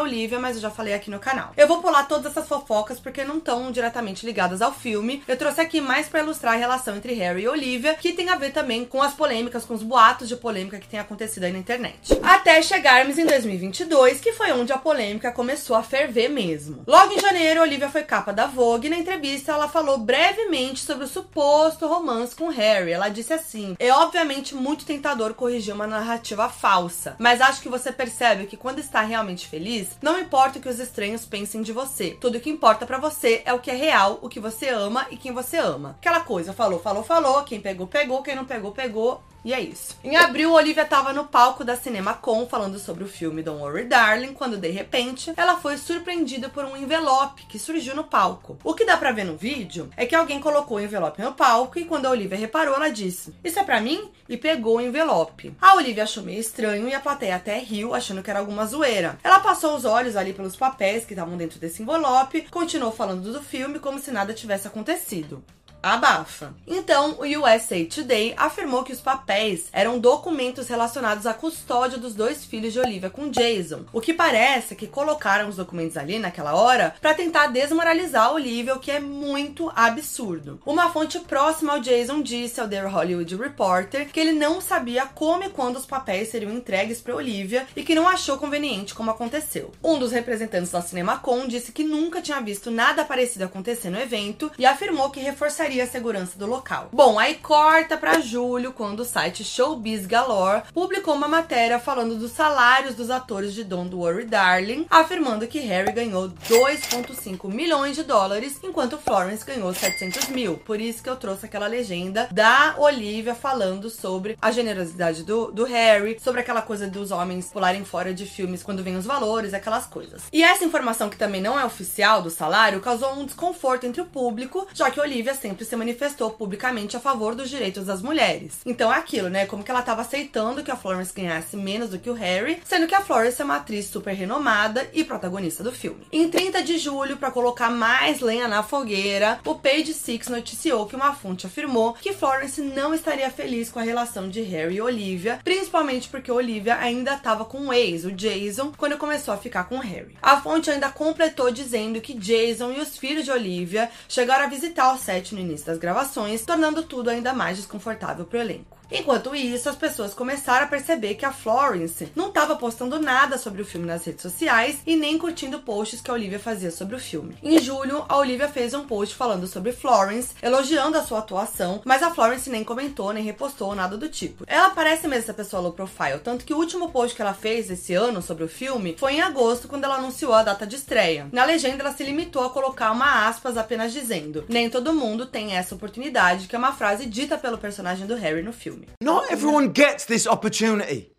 Olivia, 0.00 0.38
mas 0.38 0.56
eu 0.56 0.62
já 0.62 0.70
falei 0.70 0.94
aqui 0.94 1.10
no 1.10 1.18
canal. 1.18 1.52
Eu 1.58 1.68
vou 1.68 1.82
pular 1.82 2.04
todas 2.04 2.32
essas 2.32 2.48
fofocas 2.48 2.98
porque 2.98 3.22
não 3.22 3.36
estão 3.36 3.70
diretamente 3.70 4.24
ligadas 4.24 4.62
ao 4.62 4.72
filme. 4.72 5.22
Eu 5.28 5.36
trouxe 5.36 5.60
aqui 5.60 5.80
mais 5.80 6.08
para 6.08 6.20
ilustrar 6.20 6.54
a 6.54 6.56
relação 6.56 6.96
entre 6.96 7.12
Harry 7.12 7.42
e 7.42 7.48
Olivia, 7.48 7.94
que 7.94 8.13
tem 8.14 8.30
a 8.30 8.36
ver 8.36 8.52
também 8.52 8.84
com 8.84 9.02
as 9.02 9.14
polêmicas, 9.14 9.64
com 9.64 9.74
os 9.74 9.82
boatos 9.82 10.28
de 10.28 10.36
polêmica 10.36 10.78
que 10.78 10.88
tem 10.88 11.00
acontecido 11.00 11.44
aí 11.44 11.52
na 11.52 11.58
internet. 11.58 12.18
Até 12.22 12.60
chegarmos 12.62 13.18
em 13.18 13.26
2022, 13.26 14.20
que 14.20 14.32
foi 14.32 14.52
onde 14.52 14.72
a 14.72 14.78
polêmica 14.78 15.32
começou 15.32 15.76
a 15.76 15.82
ferver 15.82 16.28
mesmo. 16.28 16.82
Logo 16.86 17.12
em 17.12 17.20
janeiro, 17.20 17.60
Olivia 17.60 17.88
foi 17.88 18.02
capa 18.02 18.32
da 18.32 18.46
Vogue 18.46 18.86
e 18.86 18.90
na 18.90 18.98
entrevista 18.98 19.52
ela 19.52 19.68
falou 19.68 19.98
brevemente 19.98 20.80
sobre 20.80 21.04
o 21.04 21.08
suposto 21.08 21.86
romance 21.86 22.34
com 22.34 22.48
Harry. 22.48 22.92
Ela 22.92 23.08
disse 23.08 23.32
assim: 23.32 23.76
"É 23.78 23.92
obviamente 23.92 24.54
muito 24.54 24.84
tentador 24.84 25.34
corrigir 25.34 25.74
uma 25.74 25.86
narrativa 25.86 26.48
falsa, 26.48 27.16
mas 27.18 27.40
acho 27.40 27.60
que 27.60 27.68
você 27.68 27.92
percebe 27.92 28.46
que 28.46 28.56
quando 28.56 28.78
está 28.78 29.00
realmente 29.00 29.48
feliz, 29.48 29.88
não 30.00 30.18
importa 30.18 30.58
o 30.58 30.62
que 30.62 30.68
os 30.68 30.78
estranhos 30.78 31.24
pensem 31.24 31.62
de 31.62 31.72
você. 31.72 32.16
Tudo 32.20 32.40
que 32.40 32.50
importa 32.50 32.86
para 32.86 32.98
você 32.98 33.42
é 33.44 33.52
o 33.52 33.58
que 33.58 33.70
é 33.70 33.74
real, 33.74 34.18
o 34.22 34.28
que 34.28 34.40
você 34.40 34.68
ama 34.68 35.06
e 35.10 35.16
quem 35.16 35.32
você 35.32 35.56
ama. 35.56 35.96
Aquela 36.00 36.20
coisa, 36.20 36.52
falou, 36.52 36.80
falou, 36.80 37.02
falou, 37.02 37.42
quem 37.42 37.60
pegou, 37.60 37.86
pegou, 37.86 38.03
quem 38.22 38.34
não 38.34 38.44
pegou, 38.44 38.72
pegou. 38.72 39.22
E 39.44 39.52
é 39.52 39.60
isso. 39.60 39.98
Em 40.02 40.16
abril, 40.16 40.54
Olivia 40.54 40.84
estava 40.84 41.12
no 41.12 41.26
palco 41.26 41.62
da 41.62 41.76
CinemaCon 41.76 42.46
falando 42.46 42.78
sobre 42.78 43.04
o 43.04 43.08
filme 43.08 43.42
Don't 43.42 43.60
Worry 43.60 43.84
Darling, 43.84 44.32
quando 44.32 44.56
de 44.56 44.70
repente 44.70 45.34
ela 45.36 45.58
foi 45.58 45.76
surpreendida 45.76 46.48
por 46.48 46.64
um 46.64 46.74
envelope 46.74 47.44
que 47.44 47.58
surgiu 47.58 47.94
no 47.94 48.04
palco. 48.04 48.56
O 48.64 48.72
que 48.72 48.86
dá 48.86 48.96
pra 48.96 49.12
ver 49.12 49.24
no 49.24 49.36
vídeo 49.36 49.90
é 49.98 50.06
que 50.06 50.14
alguém 50.14 50.40
colocou 50.40 50.78
o 50.78 50.80
envelope 50.80 51.20
no 51.20 51.34
palco 51.34 51.78
e 51.78 51.84
quando 51.84 52.06
a 52.06 52.10
Olivia 52.10 52.38
reparou, 52.38 52.74
ela 52.74 52.88
disse: 52.88 53.34
Isso 53.44 53.58
é 53.58 53.64
para 53.64 53.82
mim? 53.82 54.10
E 54.26 54.38
pegou 54.38 54.78
o 54.78 54.80
envelope. 54.80 55.54
A 55.60 55.74
Olivia 55.74 56.04
achou 56.04 56.22
meio 56.22 56.40
estranho 56.40 56.88
e 56.88 56.94
a 56.94 57.00
plateia 57.00 57.36
até 57.36 57.58
riu, 57.58 57.94
achando 57.94 58.22
que 58.22 58.30
era 58.30 58.38
alguma 58.38 58.64
zoeira. 58.64 59.18
Ela 59.22 59.40
passou 59.40 59.76
os 59.76 59.84
olhos 59.84 60.16
ali 60.16 60.32
pelos 60.32 60.56
papéis 60.56 61.04
que 61.04 61.12
estavam 61.12 61.36
dentro 61.36 61.58
desse 61.58 61.82
envelope, 61.82 62.48
continuou 62.50 62.92
falando 62.92 63.30
do 63.30 63.42
filme 63.42 63.78
como 63.78 63.98
se 63.98 64.10
nada 64.10 64.32
tivesse 64.32 64.66
acontecido 64.66 65.44
abafa. 65.92 66.54
Então, 66.66 67.16
o 67.18 67.24
USA 67.24 67.84
Today 67.84 68.34
afirmou 68.36 68.82
que 68.82 68.92
os 68.92 69.00
papéis 69.00 69.68
eram 69.72 69.98
documentos 69.98 70.66
relacionados 70.66 71.26
à 71.26 71.34
custódia 71.34 71.98
dos 71.98 72.14
dois 72.14 72.44
filhos 72.44 72.72
de 72.72 72.80
Olivia 72.80 73.10
com 73.10 73.28
Jason. 73.28 73.84
O 73.92 74.00
que 74.00 74.14
parece 74.14 74.74
que 74.74 74.86
colocaram 74.86 75.48
os 75.48 75.56
documentos 75.56 75.96
ali 75.96 76.18
naquela 76.18 76.54
hora 76.54 76.94
para 77.00 77.14
tentar 77.14 77.48
desmoralizar 77.48 78.32
Olivia, 78.32 78.74
o 78.74 78.80
que 78.80 78.90
é 78.90 78.98
muito 78.98 79.70
absurdo. 79.76 80.58
Uma 80.64 80.90
fonte 80.90 81.18
próxima 81.20 81.74
ao 81.74 81.80
Jason 81.80 82.22
disse 82.22 82.60
ao 82.60 82.68
The 82.68 82.80
Hollywood 82.86 83.36
Reporter 83.36 84.08
que 84.08 84.20
ele 84.20 84.32
não 84.32 84.60
sabia 84.60 85.04
como 85.06 85.44
e 85.44 85.50
quando 85.50 85.76
os 85.76 85.86
papéis 85.86 86.28
seriam 86.28 86.52
entregues 86.52 87.00
para 87.00 87.14
Olivia 87.14 87.66
e 87.76 87.82
que 87.82 87.94
não 87.94 88.08
achou 88.08 88.38
conveniente 88.38 88.94
como 88.94 89.10
aconteceu. 89.10 89.70
Um 89.82 89.98
dos 89.98 90.12
representantes 90.12 90.70
da 90.70 90.80
CinemaCon 90.80 91.46
disse 91.46 91.72
que 91.72 91.84
nunca 91.84 92.22
tinha 92.22 92.40
visto 92.40 92.70
nada 92.70 93.04
parecido 93.04 93.44
acontecer 93.44 93.90
no 93.90 94.00
evento 94.00 94.50
e 94.58 94.64
afirmou 94.64 95.10
que 95.10 95.20
reforçaria 95.20 95.73
a 95.80 95.86
segurança 95.86 96.38
do 96.38 96.46
local. 96.46 96.88
Bom, 96.92 97.18
aí 97.18 97.34
corta 97.34 97.96
para 97.96 98.20
julho, 98.20 98.72
quando 98.72 99.00
o 99.00 99.04
site 99.04 99.44
Showbiz 99.44 100.06
Galore 100.06 100.62
publicou 100.72 101.14
uma 101.14 101.28
matéria 101.28 101.78
falando 101.78 102.16
dos 102.16 102.32
salários 102.32 102.94
dos 102.94 103.10
atores 103.10 103.54
de 103.54 103.64
Don't 103.64 103.94
Worry 103.94 104.24
Darling, 104.24 104.86
afirmando 104.90 105.46
que 105.46 105.58
Harry 105.60 105.92
ganhou 105.92 106.28
2,5 106.48 107.52
milhões 107.52 107.96
de 107.96 108.02
dólares, 108.02 108.58
enquanto 108.62 108.98
Florence 108.98 109.44
ganhou 109.44 109.72
700 109.72 110.28
mil. 110.28 110.56
Por 110.58 110.80
isso 110.80 111.02
que 111.02 111.08
eu 111.08 111.16
trouxe 111.16 111.46
aquela 111.46 111.66
legenda 111.66 112.28
da 112.30 112.74
Olivia 112.78 113.34
falando 113.34 113.90
sobre 113.90 114.36
a 114.40 114.50
generosidade 114.50 115.22
do, 115.22 115.50
do 115.50 115.64
Harry, 115.64 116.18
sobre 116.20 116.40
aquela 116.40 116.62
coisa 116.62 116.86
dos 116.86 117.10
homens 117.10 117.48
pularem 117.52 117.84
fora 117.84 118.12
de 118.12 118.26
filmes 118.26 118.62
quando 118.62 118.82
vem 118.82 118.96
os 118.96 119.04
valores, 119.04 119.54
aquelas 119.54 119.86
coisas. 119.86 120.22
E 120.32 120.42
essa 120.42 120.64
informação, 120.64 121.08
que 121.08 121.16
também 121.16 121.40
não 121.40 121.58
é 121.58 121.64
oficial 121.64 122.22
do 122.22 122.30
salário, 122.30 122.80
causou 122.80 123.12
um 123.14 123.24
desconforto 123.24 123.86
entre 123.86 124.00
o 124.00 124.06
público, 124.06 124.66
já 124.72 124.90
que 124.90 125.00
Olivia 125.00 125.34
sempre 125.34 125.63
se 125.64 125.76
manifestou 125.76 126.30
publicamente 126.30 126.96
a 126.96 127.00
favor 127.00 127.34
dos 127.34 127.50
direitos 127.50 127.86
das 127.86 128.02
mulheres. 128.02 128.60
Então 128.64 128.92
é 128.92 128.96
aquilo, 128.96 129.28
né? 129.28 129.46
Como 129.46 129.62
que 129.62 129.70
ela 129.70 129.80
estava 129.80 130.02
aceitando 130.02 130.62
que 130.62 130.70
a 130.70 130.76
Florence 130.76 131.12
ganhasse 131.14 131.56
menos 131.56 131.90
do 131.90 131.98
que 131.98 132.10
o 132.10 132.14
Harry, 132.14 132.60
sendo 132.64 132.86
que 132.86 132.94
a 132.94 133.00
Florence 133.00 133.40
é 133.40 133.44
uma 133.44 133.56
atriz 133.56 133.86
super 133.86 134.14
renomada 134.14 134.88
e 134.92 135.04
protagonista 135.04 135.62
do 135.62 135.72
filme. 135.72 136.06
Em 136.12 136.28
30 136.28 136.62
de 136.62 136.78
julho, 136.78 137.16
para 137.16 137.30
colocar 137.30 137.70
mais 137.70 138.20
lenha 138.20 138.48
na 138.48 138.62
fogueira, 138.62 139.40
o 139.44 139.54
Page 139.54 139.94
Six 139.94 140.28
noticiou 140.28 140.86
que 140.86 140.96
uma 140.96 141.14
fonte 141.14 141.46
afirmou 141.46 141.94
que 141.94 142.12
Florence 142.12 142.60
não 142.60 142.94
estaria 142.94 143.30
feliz 143.30 143.70
com 143.70 143.78
a 143.78 143.82
relação 143.82 144.28
de 144.28 144.42
Harry 144.42 144.76
e 144.76 144.82
Olivia, 144.82 145.40
principalmente 145.42 146.08
porque 146.08 146.30
Olivia 146.30 146.76
ainda 146.76 147.14
estava 147.14 147.44
com 147.44 147.68
o 147.68 147.72
ex, 147.72 148.04
o 148.04 148.12
Jason, 148.12 148.72
quando 148.76 148.98
começou 148.98 149.32
a 149.32 149.38
ficar 149.38 149.64
com 149.64 149.78
Harry. 149.78 150.16
A 150.20 150.40
fonte 150.40 150.70
ainda 150.70 150.90
completou 150.90 151.50
dizendo 151.50 152.00
que 152.00 152.14
Jason 152.14 152.72
e 152.72 152.80
os 152.80 152.96
filhos 152.98 153.24
de 153.24 153.30
Olivia 153.30 153.90
chegaram 154.08 154.44
a 154.44 154.48
visitar 154.48 154.92
o 154.92 154.98
set 154.98 155.34
no 155.34 155.40
início 155.40 155.53
início 155.54 155.66
das 155.66 155.78
gravações, 155.78 156.44
tornando 156.44 156.82
tudo 156.82 157.08
ainda 157.08 157.32
mais 157.32 157.56
desconfortável 157.56 158.24
para 158.24 158.38
o 158.38 158.42
elenco. 158.42 158.76
Enquanto 158.90 159.34
isso, 159.34 159.68
as 159.68 159.76
pessoas 159.76 160.14
começaram 160.14 160.66
a 160.66 160.68
perceber 160.68 161.14
que 161.14 161.24
a 161.24 161.32
Florence 161.32 162.08
não 162.14 162.28
estava 162.28 162.56
postando 162.56 162.98
nada 163.00 163.38
sobre 163.38 163.62
o 163.62 163.64
filme 163.64 163.86
nas 163.86 164.04
redes 164.04 164.22
sociais 164.22 164.78
e 164.86 164.96
nem 164.96 165.18
curtindo 165.18 165.60
posts 165.60 166.00
que 166.00 166.10
a 166.10 166.14
Olivia 166.14 166.38
fazia 166.38 166.70
sobre 166.70 166.94
o 166.94 167.00
filme. 167.00 167.36
Em 167.42 167.58
julho, 167.58 168.04
a 168.08 168.16
Olivia 168.16 168.48
fez 168.48 168.74
um 168.74 168.86
post 168.86 169.14
falando 169.14 169.46
sobre 169.46 169.72
Florence, 169.72 170.34
elogiando 170.42 170.98
a 170.98 171.02
sua 171.02 171.20
atuação, 171.20 171.80
mas 171.84 172.02
a 172.02 172.10
Florence 172.10 172.50
nem 172.50 172.62
comentou, 172.62 173.12
nem 173.12 173.24
repostou 173.24 173.74
nada 173.74 173.96
do 173.96 174.08
tipo. 174.08 174.44
Ela 174.46 174.70
parece 174.70 175.08
mesmo 175.08 175.24
essa 175.24 175.34
pessoa 175.34 175.62
low 175.62 175.72
profile, 175.72 176.18
tanto 176.22 176.44
que 176.44 176.52
o 176.52 176.58
último 176.58 176.90
post 176.90 177.16
que 177.16 177.22
ela 177.22 177.34
fez 177.34 177.70
esse 177.70 177.94
ano 177.94 178.20
sobre 178.20 178.44
o 178.44 178.48
filme 178.48 178.96
foi 178.98 179.14
em 179.14 179.22
agosto, 179.22 179.68
quando 179.68 179.84
ela 179.84 179.96
anunciou 179.96 180.34
a 180.34 180.42
data 180.42 180.66
de 180.66 180.76
estreia. 180.76 181.28
Na 181.32 181.44
legenda, 181.44 181.82
ela 181.82 181.92
se 181.92 182.04
limitou 182.04 182.44
a 182.44 182.50
colocar 182.50 182.90
uma 182.92 183.26
aspas 183.26 183.56
apenas 183.56 183.92
dizendo: 183.92 184.44
Nem 184.48 184.68
todo 184.68 184.92
mundo 184.92 185.26
tem 185.26 185.56
essa 185.56 185.74
oportunidade, 185.74 186.46
que 186.46 186.54
é 186.54 186.58
uma 186.58 186.72
frase 186.72 187.06
dita 187.06 187.38
pelo 187.38 187.58
personagem 187.58 188.06
do 188.06 188.14
Harry 188.14 188.42
no 188.42 188.52
filme. 188.52 188.73
Not 189.00 189.30
everyone 189.30 189.72
gets 189.72 190.04
this 190.04 190.26
opportunity. 190.26 191.13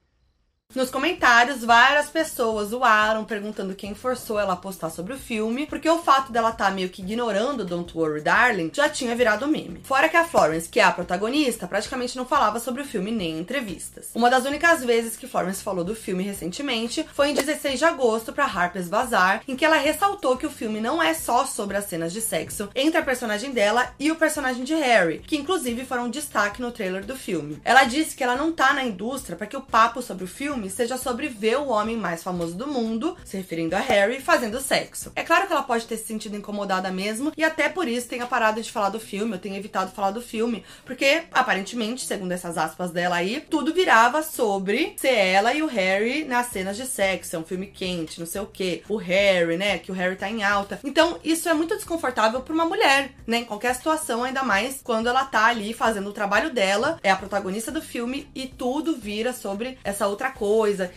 Nos 0.76 0.90
comentários, 0.90 1.64
várias 1.64 2.10
pessoas 2.10 2.70
zoaram, 2.70 3.24
perguntando 3.24 3.76
quem 3.76 3.96
forçou 3.96 4.38
ela 4.38 4.54
a 4.54 4.58
postar 4.58 4.90
sobre 4.90 5.14
o 5.14 5.18
filme, 5.18 5.66
porque 5.68 5.90
o 5.90 6.00
fato 6.00 6.34
dela 6.34 6.50
estar 6.50 6.66
tá 6.66 6.72
meio 6.72 6.90
que 6.90 7.02
ignorando 7.02 7.64
Don't 7.64 7.98
Worry 7.98 8.20
Darling 8.20 8.72
já 8.74 8.90
tinha 8.90 9.16
virado 9.16 9.48
meme. 9.48 9.80
Fora 9.84 10.10
que 10.10 10.18
a 10.18 10.26
Florence, 10.26 10.68
que 10.68 10.82
é 10.82 10.84
a 10.84 10.92
protagonista, 10.92 11.66
praticamente 11.66 12.18
não 12.18 12.26
falava 12.26 12.60
sobre 12.60 12.82
o 12.82 12.86
filme 12.86 13.10
nem 13.10 13.38
em 13.38 13.40
entrevistas. 13.40 14.10
Uma 14.14 14.30
das 14.30 14.44
únicas 14.44 14.84
vezes 14.84 15.16
que 15.16 15.28
Florence 15.28 15.64
falou 15.64 15.86
do 15.86 15.96
filme 15.96 16.24
recentemente 16.24 17.06
foi 17.14 17.30
em 17.30 17.34
16 17.34 17.80
de 17.80 17.86
agosto 17.86 18.34
para 18.34 18.44
Harper's 18.44 18.90
Bazaar, 18.90 19.44
em 19.48 19.56
que 19.56 19.64
ela 19.64 19.78
ressaltou 19.78 20.36
que 20.36 20.48
o 20.48 20.52
filme 20.52 20.82
não 20.82 21.02
é 21.02 21.14
só 21.14 21.46
sobre 21.46 21.78
as 21.78 21.86
cenas 21.86 22.12
de 22.12 22.20
sexo 22.20 22.70
entre 22.76 22.98
a 22.98 23.04
personagem 23.04 23.52
dela 23.52 23.94
e 23.98 24.12
o 24.12 24.18
personagem 24.18 24.66
de 24.66 24.74
Harry, 24.74 25.20
que 25.20 25.38
inclusive 25.38 25.86
foram 25.86 26.08
um 26.08 26.10
destaque 26.10 26.62
no 26.62 26.74
trailer 26.74 27.06
do 27.06 27.16
filme. 27.16 27.62
Ela 27.64 27.86
disse 27.86 28.14
que 28.14 28.24
ela 28.26 28.36
não 28.36 28.52
tá 28.52 28.74
na 28.74 28.84
indústria 28.84 29.38
para 29.38 29.48
que 29.48 29.56
o 29.56 29.62
papo 29.62 30.02
sobre 30.02 30.26
o 30.26 30.28
filme 30.28 30.55
filme 30.56 30.70
seja 30.70 30.98
sobre 30.98 31.28
ver 31.28 31.58
o 31.58 31.68
homem 31.68 31.98
mais 31.98 32.24
famoso 32.24 32.56
do 32.56 32.66
mundo, 32.66 33.18
se 33.26 33.36
referindo 33.36 33.76
a 33.76 33.80
Harry, 33.80 34.22
fazendo 34.22 34.62
sexo. 34.62 35.12
É 35.14 35.22
claro 35.22 35.48
que 35.48 35.54
ela 35.54 35.64
pode 35.64 35.86
ter 35.86 35.98
se 35.98 36.06
sentido 36.06 36.38
incomodada 36.38 36.90
mesmo, 36.92 37.34
e 37.36 37.44
até 37.44 37.68
por 37.68 37.88
isso 37.88 38.08
tenha 38.08 38.26
parado 38.26 38.62
de 38.62 38.72
falar 38.72 38.90
do 38.90 39.00
filme, 39.00 39.34
eu 39.34 39.40
tenho 39.40 39.56
evitado 39.56 39.92
falar 39.92 40.12
do 40.12 40.22
filme, 40.22 40.64
porque 40.86 41.24
aparentemente, 41.34 42.06
segundo 42.06 42.32
essas 42.32 42.58
aspas 42.58 42.92
dela 42.92 43.18
aí, 43.18 43.46
tudo 43.50 43.74
virava 43.74 44.24
sobre 44.24 44.94
ser 44.98 45.14
ela 45.14 45.54
e 45.54 45.62
o 45.62 45.68
Harry 45.68 46.24
nas 46.24 46.48
cenas 46.48 46.78
de 46.78 46.86
sexo, 46.86 47.36
é 47.36 47.40
um 47.40 47.44
filme 47.44 47.68
quente, 47.68 48.20
não 48.20 48.28
sei 48.28 48.40
o 48.40 48.46
que, 48.46 48.84
o 48.88 48.96
Harry, 48.96 49.58
né, 49.58 49.78
que 49.78 49.92
o 49.92 49.96
Harry 49.96 50.16
tá 50.16 50.30
em 50.30 50.42
alta. 50.42 50.80
Então, 50.86 51.20
isso 51.22 51.50
é 51.50 51.54
muito 51.54 51.76
desconfortável 51.76 52.40
para 52.42 52.54
uma 52.54 52.66
mulher, 52.66 53.12
né, 53.28 53.40
em 53.40 53.46
qualquer 53.46 53.76
situação, 53.76 54.24
ainda 54.24 54.44
mais 54.44 54.80
quando 54.82 55.08
ela 55.08 55.26
tá 55.26 55.48
ali 55.48 55.74
fazendo 55.74 56.10
o 56.10 56.14
trabalho 56.14 56.54
dela, 56.54 56.98
é 57.04 57.12
a 57.12 57.16
protagonista 57.16 57.72
do 57.72 57.82
filme 57.82 58.30
e 58.34 58.48
tudo 58.48 58.96
vira 58.96 59.34
sobre 59.34 59.78
essa 59.84 60.08
outra 60.08 60.32
coisa. 60.32 60.45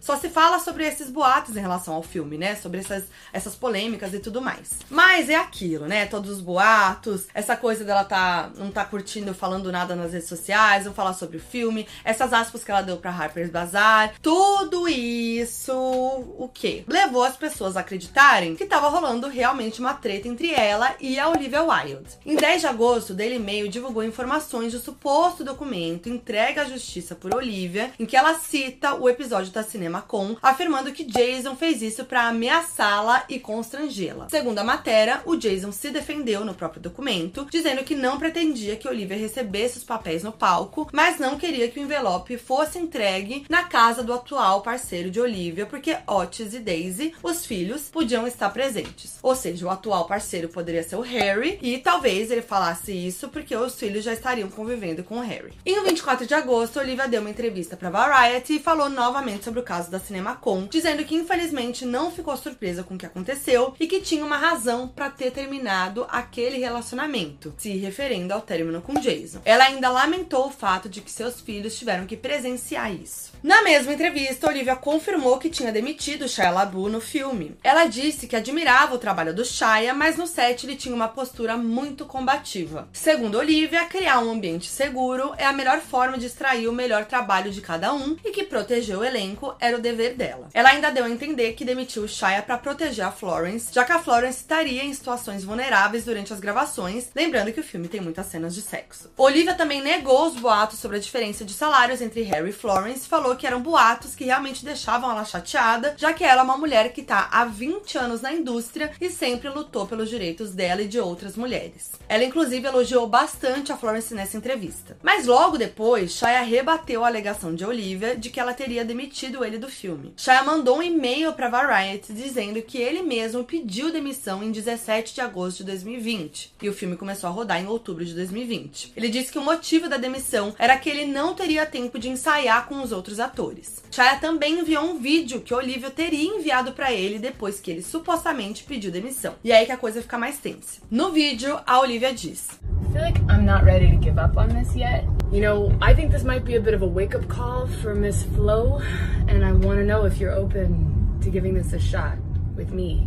Só 0.00 0.16
se 0.16 0.28
fala 0.28 0.58
sobre 0.58 0.84
esses 0.84 1.10
boatos 1.10 1.56
em 1.56 1.60
relação 1.60 1.94
ao 1.94 2.02
filme, 2.02 2.36
né, 2.36 2.54
sobre 2.56 2.80
essas, 2.80 3.04
essas 3.32 3.54
polêmicas 3.54 4.12
e 4.12 4.18
tudo 4.18 4.40
mais. 4.40 4.78
Mas 4.90 5.28
é 5.28 5.34
aquilo, 5.34 5.86
né, 5.86 6.06
todos 6.06 6.30
os 6.30 6.40
boatos, 6.40 7.26
essa 7.34 7.56
coisa 7.56 7.84
dela 7.84 8.04
tá, 8.04 8.50
não 8.56 8.70
tá 8.70 8.84
curtindo, 8.84 9.34
falando 9.34 9.72
nada 9.72 9.96
nas 9.96 10.12
redes 10.12 10.28
sociais, 10.28 10.84
não 10.84 10.92
falar 10.92 11.14
sobre 11.14 11.38
o 11.38 11.40
filme, 11.40 11.86
essas 12.04 12.32
aspas 12.32 12.62
que 12.62 12.70
ela 12.70 12.82
deu 12.82 12.96
pra 12.96 13.10
Harper's 13.10 13.50
Bazaar, 13.50 14.14
tudo 14.20 14.88
isso, 14.88 15.72
o 15.72 16.50
que? 16.52 16.84
Levou 16.86 17.24
as 17.24 17.36
pessoas 17.36 17.76
a 17.76 17.80
acreditarem 17.80 18.56
que 18.56 18.66
tava 18.66 18.88
rolando 18.88 19.28
realmente 19.28 19.80
uma 19.80 19.94
treta 19.94 20.28
entre 20.28 20.52
ela 20.52 20.94
e 21.00 21.18
a 21.18 21.28
Olivia 21.28 21.62
Wilde. 21.62 22.18
Em 22.26 22.36
10 22.36 22.60
de 22.60 22.66
agosto, 22.66 23.14
Daily 23.14 23.38
Mail 23.38 23.68
divulgou 23.68 24.04
informações 24.04 24.72
do 24.72 24.78
suposto 24.78 25.44
documento 25.44 26.08
entregue 26.08 26.60
à 26.60 26.64
justiça 26.64 27.14
por 27.14 27.34
Olivia, 27.34 27.90
em 27.98 28.06
que 28.06 28.16
ela 28.16 28.34
cita 28.34 28.94
o 28.94 29.08
episódio 29.08 29.37
da 29.46 29.62
Cinema 29.62 30.02
Com, 30.02 30.36
afirmando 30.42 30.92
que 30.92 31.04
Jason 31.04 31.54
fez 31.54 31.80
isso 31.80 32.04
para 32.04 32.28
ameaçá-la 32.28 33.24
e 33.28 33.38
constrangê-la. 33.38 34.28
Segundo 34.28 34.58
a 34.58 34.64
matéria, 34.64 35.22
o 35.24 35.36
Jason 35.36 35.70
se 35.70 35.90
defendeu 35.90 36.44
no 36.44 36.54
próprio 36.54 36.82
documento, 36.82 37.46
dizendo 37.50 37.84
que 37.84 37.94
não 37.94 38.18
pretendia 38.18 38.76
que 38.76 38.88
Olivia 38.88 39.16
recebesse 39.16 39.78
os 39.78 39.84
papéis 39.84 40.22
no 40.24 40.32
palco, 40.32 40.88
mas 40.92 41.18
não 41.18 41.38
queria 41.38 41.68
que 41.68 41.78
o 41.78 41.82
envelope 41.82 42.36
fosse 42.36 42.78
entregue 42.78 43.46
na 43.48 43.64
casa 43.64 44.02
do 44.02 44.12
atual 44.12 44.62
parceiro 44.62 45.10
de 45.10 45.20
Olivia, 45.20 45.66
porque 45.66 45.96
Otis 46.06 46.54
e 46.54 46.58
Daisy, 46.58 47.14
os 47.22 47.46
filhos, 47.46 47.82
podiam 47.82 48.26
estar 48.26 48.50
presentes. 48.50 49.18
Ou 49.22 49.36
seja, 49.36 49.66
o 49.66 49.70
atual 49.70 50.06
parceiro 50.06 50.48
poderia 50.48 50.82
ser 50.82 50.96
o 50.96 51.00
Harry, 51.00 51.58
e 51.62 51.78
talvez 51.78 52.30
ele 52.30 52.42
falasse 52.42 52.92
isso 52.92 53.28
porque 53.28 53.54
os 53.54 53.78
filhos 53.78 54.04
já 54.04 54.12
estariam 54.12 54.48
convivendo 54.48 55.04
com 55.04 55.18
o 55.18 55.22
Harry. 55.22 55.52
Em 55.64 55.82
24 55.84 56.26
de 56.26 56.34
agosto, 56.34 56.78
Olivia 56.78 57.06
deu 57.06 57.20
uma 57.20 57.30
entrevista 57.30 57.76
para 57.76 57.90
Variety 57.90 58.54
e 58.54 58.58
falou 58.58 58.88
novamente 58.88 59.27
sobre 59.36 59.60
o 59.60 59.64
caso 59.64 59.90
da 59.90 59.98
CinemaCon, 59.98 60.66
dizendo 60.70 61.04
que 61.04 61.14
infelizmente 61.14 61.84
não 61.84 62.10
ficou 62.10 62.36
surpresa 62.36 62.82
com 62.82 62.94
o 62.94 62.98
que 62.98 63.06
aconteceu 63.06 63.74
e 63.78 63.86
que 63.86 64.00
tinha 64.00 64.24
uma 64.24 64.36
razão 64.36 64.88
para 64.88 65.10
ter 65.10 65.30
terminado 65.30 66.06
aquele 66.08 66.58
relacionamento, 66.58 67.52
se 67.58 67.76
referindo 67.76 68.32
ao 68.32 68.40
término 68.40 68.80
com 68.80 68.94
Jason. 68.94 69.40
Ela 69.44 69.64
ainda 69.64 69.90
lamentou 69.90 70.46
o 70.46 70.50
fato 70.50 70.88
de 70.88 71.00
que 71.00 71.10
seus 71.10 71.40
filhos 71.40 71.78
tiveram 71.78 72.06
que 72.06 72.16
presenciar 72.16 72.92
isso. 72.92 73.32
Na 73.42 73.62
mesma 73.62 73.92
entrevista, 73.92 74.48
Olivia 74.48 74.74
confirmou 74.74 75.38
que 75.38 75.50
tinha 75.50 75.70
demitido 75.70 76.28
Shia 76.28 76.50
LaBeouf 76.50 76.90
no 76.90 77.00
filme. 77.00 77.56
Ela 77.62 77.86
disse 77.86 78.26
que 78.26 78.36
admirava 78.36 78.94
o 78.94 78.98
trabalho 78.98 79.34
do 79.34 79.44
Shia, 79.44 79.94
mas 79.94 80.16
no 80.16 80.26
set 80.26 80.64
ele 80.64 80.76
tinha 80.76 80.94
uma 80.94 81.08
postura 81.08 81.56
muito 81.56 82.04
combativa. 82.04 82.88
Segundo 82.92 83.38
Olivia, 83.38 83.84
criar 83.86 84.20
um 84.20 84.32
ambiente 84.32 84.68
seguro 84.68 85.34
é 85.36 85.44
a 85.44 85.52
melhor 85.52 85.80
forma 85.80 86.18
de 86.18 86.26
extrair 86.26 86.68
o 86.68 86.72
melhor 86.72 87.04
trabalho 87.04 87.50
de 87.50 87.60
cada 87.60 87.92
um 87.92 88.16
e 88.24 88.30
que 88.30 88.44
proteger 88.44 88.96
o 88.98 89.04
elenco 89.04 89.17
era 89.60 89.76
o 89.76 89.80
dever 89.80 90.14
dela. 90.14 90.48
Ela 90.54 90.70
ainda 90.70 90.90
deu 90.90 91.04
a 91.04 91.10
entender 91.10 91.52
que 91.54 91.64
demitiu 91.64 92.06
Shia 92.06 92.42
para 92.42 92.56
proteger 92.56 93.04
a 93.04 93.10
Florence, 93.10 93.72
já 93.72 93.84
que 93.84 93.92
a 93.92 93.98
Florence 93.98 94.38
estaria 94.38 94.84
em 94.84 94.94
situações 94.94 95.42
vulneráveis 95.44 96.04
durante 96.04 96.32
as 96.32 96.38
gravações, 96.38 97.08
lembrando 97.14 97.52
que 97.52 97.60
o 97.60 97.64
filme 97.64 97.88
tem 97.88 98.00
muitas 98.00 98.26
cenas 98.26 98.54
de 98.54 98.62
sexo. 98.62 99.10
Olivia 99.16 99.54
também 99.54 99.82
negou 99.82 100.28
os 100.28 100.36
boatos 100.36 100.78
sobre 100.78 100.98
a 100.98 101.00
diferença 101.00 101.44
de 101.44 101.52
salários 101.52 102.00
entre 102.00 102.22
Harry 102.22 102.50
e 102.50 102.52
Florence, 102.52 103.08
falou 103.08 103.34
que 103.34 103.46
eram 103.46 103.60
boatos 103.60 104.14
que 104.14 104.24
realmente 104.24 104.64
deixavam 104.64 105.10
ela 105.10 105.24
chateada, 105.24 105.94
já 105.96 106.12
que 106.12 106.24
ela 106.24 106.42
é 106.42 106.44
uma 106.44 106.56
mulher 106.56 106.92
que 106.92 107.02
tá 107.02 107.28
há 107.32 107.44
20 107.44 107.98
anos 107.98 108.20
na 108.20 108.32
indústria 108.32 108.92
e 109.00 109.10
sempre 109.10 109.48
lutou 109.48 109.86
pelos 109.86 110.08
direitos 110.08 110.52
dela 110.52 110.82
e 110.82 110.88
de 110.88 111.00
outras 111.00 111.36
mulheres. 111.36 111.92
Ela 112.08 112.24
inclusive 112.24 112.66
elogiou 112.66 113.06
bastante 113.06 113.72
a 113.72 113.76
Florence 113.76 114.14
nessa 114.14 114.36
entrevista. 114.36 114.96
Mas 115.02 115.26
logo 115.26 115.58
depois, 115.58 116.12
Shia 116.12 116.42
rebateu 116.42 117.04
a 117.04 117.08
alegação 117.08 117.54
de 117.54 117.64
Olivia 117.64 118.16
de 118.16 118.30
que 118.30 118.38
ela 118.38 118.54
teria 118.54 118.84
demitido 118.84 119.07
ele 119.44 119.58
do 119.58 119.68
filme. 119.68 120.12
Shia 120.16 120.42
mandou 120.42 120.78
um 120.78 120.82
e-mail 120.82 121.32
para 121.32 121.48
Variety 121.48 122.12
dizendo 122.12 122.62
que 122.62 122.78
ele 122.78 123.02
mesmo 123.02 123.44
pediu 123.44 123.92
demissão 123.92 124.42
em 124.42 124.50
17 124.50 125.14
de 125.14 125.20
agosto 125.20 125.58
de 125.58 125.64
2020 125.64 126.54
e 126.62 126.68
o 126.68 126.72
filme 126.72 126.96
começou 126.96 127.28
a 127.28 127.32
rodar 127.32 127.60
em 127.60 127.66
outubro 127.66 128.04
de 128.04 128.14
2020. 128.14 128.92
Ele 128.96 129.08
disse 129.08 129.32
que 129.32 129.38
o 129.38 129.44
motivo 129.44 129.88
da 129.88 129.96
demissão 129.96 130.54
era 130.58 130.76
que 130.76 130.88
ele 130.88 131.04
não 131.04 131.34
teria 131.34 131.66
tempo 131.66 131.98
de 131.98 132.08
ensaiar 132.08 132.66
com 132.66 132.82
os 132.82 132.92
outros 132.92 133.20
atores. 133.20 133.82
Shia 133.90 134.16
também 134.16 134.60
enviou 134.60 134.84
um 134.84 134.98
vídeo 134.98 135.40
que 135.40 135.54
Olivia 135.54 135.90
teria 135.90 136.28
enviado 136.36 136.72
para 136.72 136.92
ele 136.92 137.18
depois 137.18 137.60
que 137.60 137.70
ele 137.70 137.82
supostamente 137.82 138.64
pediu 138.64 138.90
demissão. 138.90 139.34
E 139.42 139.52
é 139.52 139.58
aí 139.58 139.66
que 139.66 139.72
a 139.72 139.76
coisa 139.76 140.02
fica 140.02 140.18
mais 140.18 140.38
tensa. 140.38 140.80
No 140.90 141.10
vídeo, 141.12 141.58
a 141.66 141.80
Olivia 141.80 142.12
diz: 142.12 142.48
I 142.50 142.92
feel 142.92 143.02
like 143.02 143.20
I'm 143.30 143.44
not 143.44 143.64
ready 143.64 143.90
to 143.90 144.02
give 144.02 144.18
up 144.18 144.36
on 144.36 144.48
this 144.48 144.74
yet. 144.74 145.04
You 145.30 145.42
know, 145.42 145.76
I 145.82 145.92
think 145.92 146.10
this 146.10 146.24
might 146.24 146.46
be 146.46 146.54
a 146.54 146.60
bit 146.60 146.72
of 146.72 146.80
a 146.80 146.86
wake 146.86 147.14
up 147.14 147.28
call 147.28 147.66
for 147.66 147.94
Miss 147.94 148.22
Flo, 148.24 148.80
and 149.28 149.44
I 149.44 149.52
want 149.52 149.78
to 149.78 149.84
know 149.84 150.06
if 150.06 150.16
you're 150.16 150.32
open 150.32 151.18
to 151.20 151.28
giving 151.28 151.52
this 151.52 151.74
a 151.74 151.78
shot 151.78 152.16
with 152.56 152.72
me, 152.72 153.06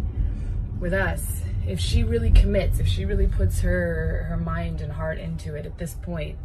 with 0.80 0.94
us. 0.94 1.42
If 1.68 1.80
she 1.80 2.04
really 2.04 2.30
commits, 2.30 2.80
if 2.80 2.88
she 2.88 3.06
really 3.06 3.26
puts 3.26 3.62
her 3.62 4.28
her 4.30 4.38
mind 4.38 4.82
and 4.82 4.92
heart 4.92 5.18
into 5.18 5.56
it 5.56 5.66
at 5.66 5.80
this 5.80 5.96
point, 5.96 6.38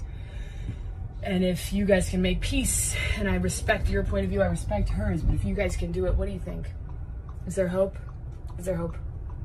and 1.23 1.45
if 1.45 1.75
you 1.75 1.85
guys 1.85 2.09
can 2.09 2.23
make 2.23 2.41
peace, 2.41 2.97
and 3.19 3.29
I 3.29 3.35
respect 3.35 3.91
your 3.91 4.03
point 4.03 4.25
of 4.25 4.31
view, 4.31 4.41
I 4.41 4.47
respect 4.47 4.89
hers, 4.89 5.21
but 5.21 5.35
if 5.35 5.45
you 5.45 5.55
guys 5.55 5.77
can 5.77 5.93
do 5.93 6.07
it, 6.07 6.15
what 6.15 6.25
do 6.27 6.33
you 6.33 6.41
think? 6.41 6.71
Is 7.47 7.55
there 7.55 7.69
hope? 7.69 7.99
Is 8.59 8.65
there 8.65 8.77
hope? 8.77 8.97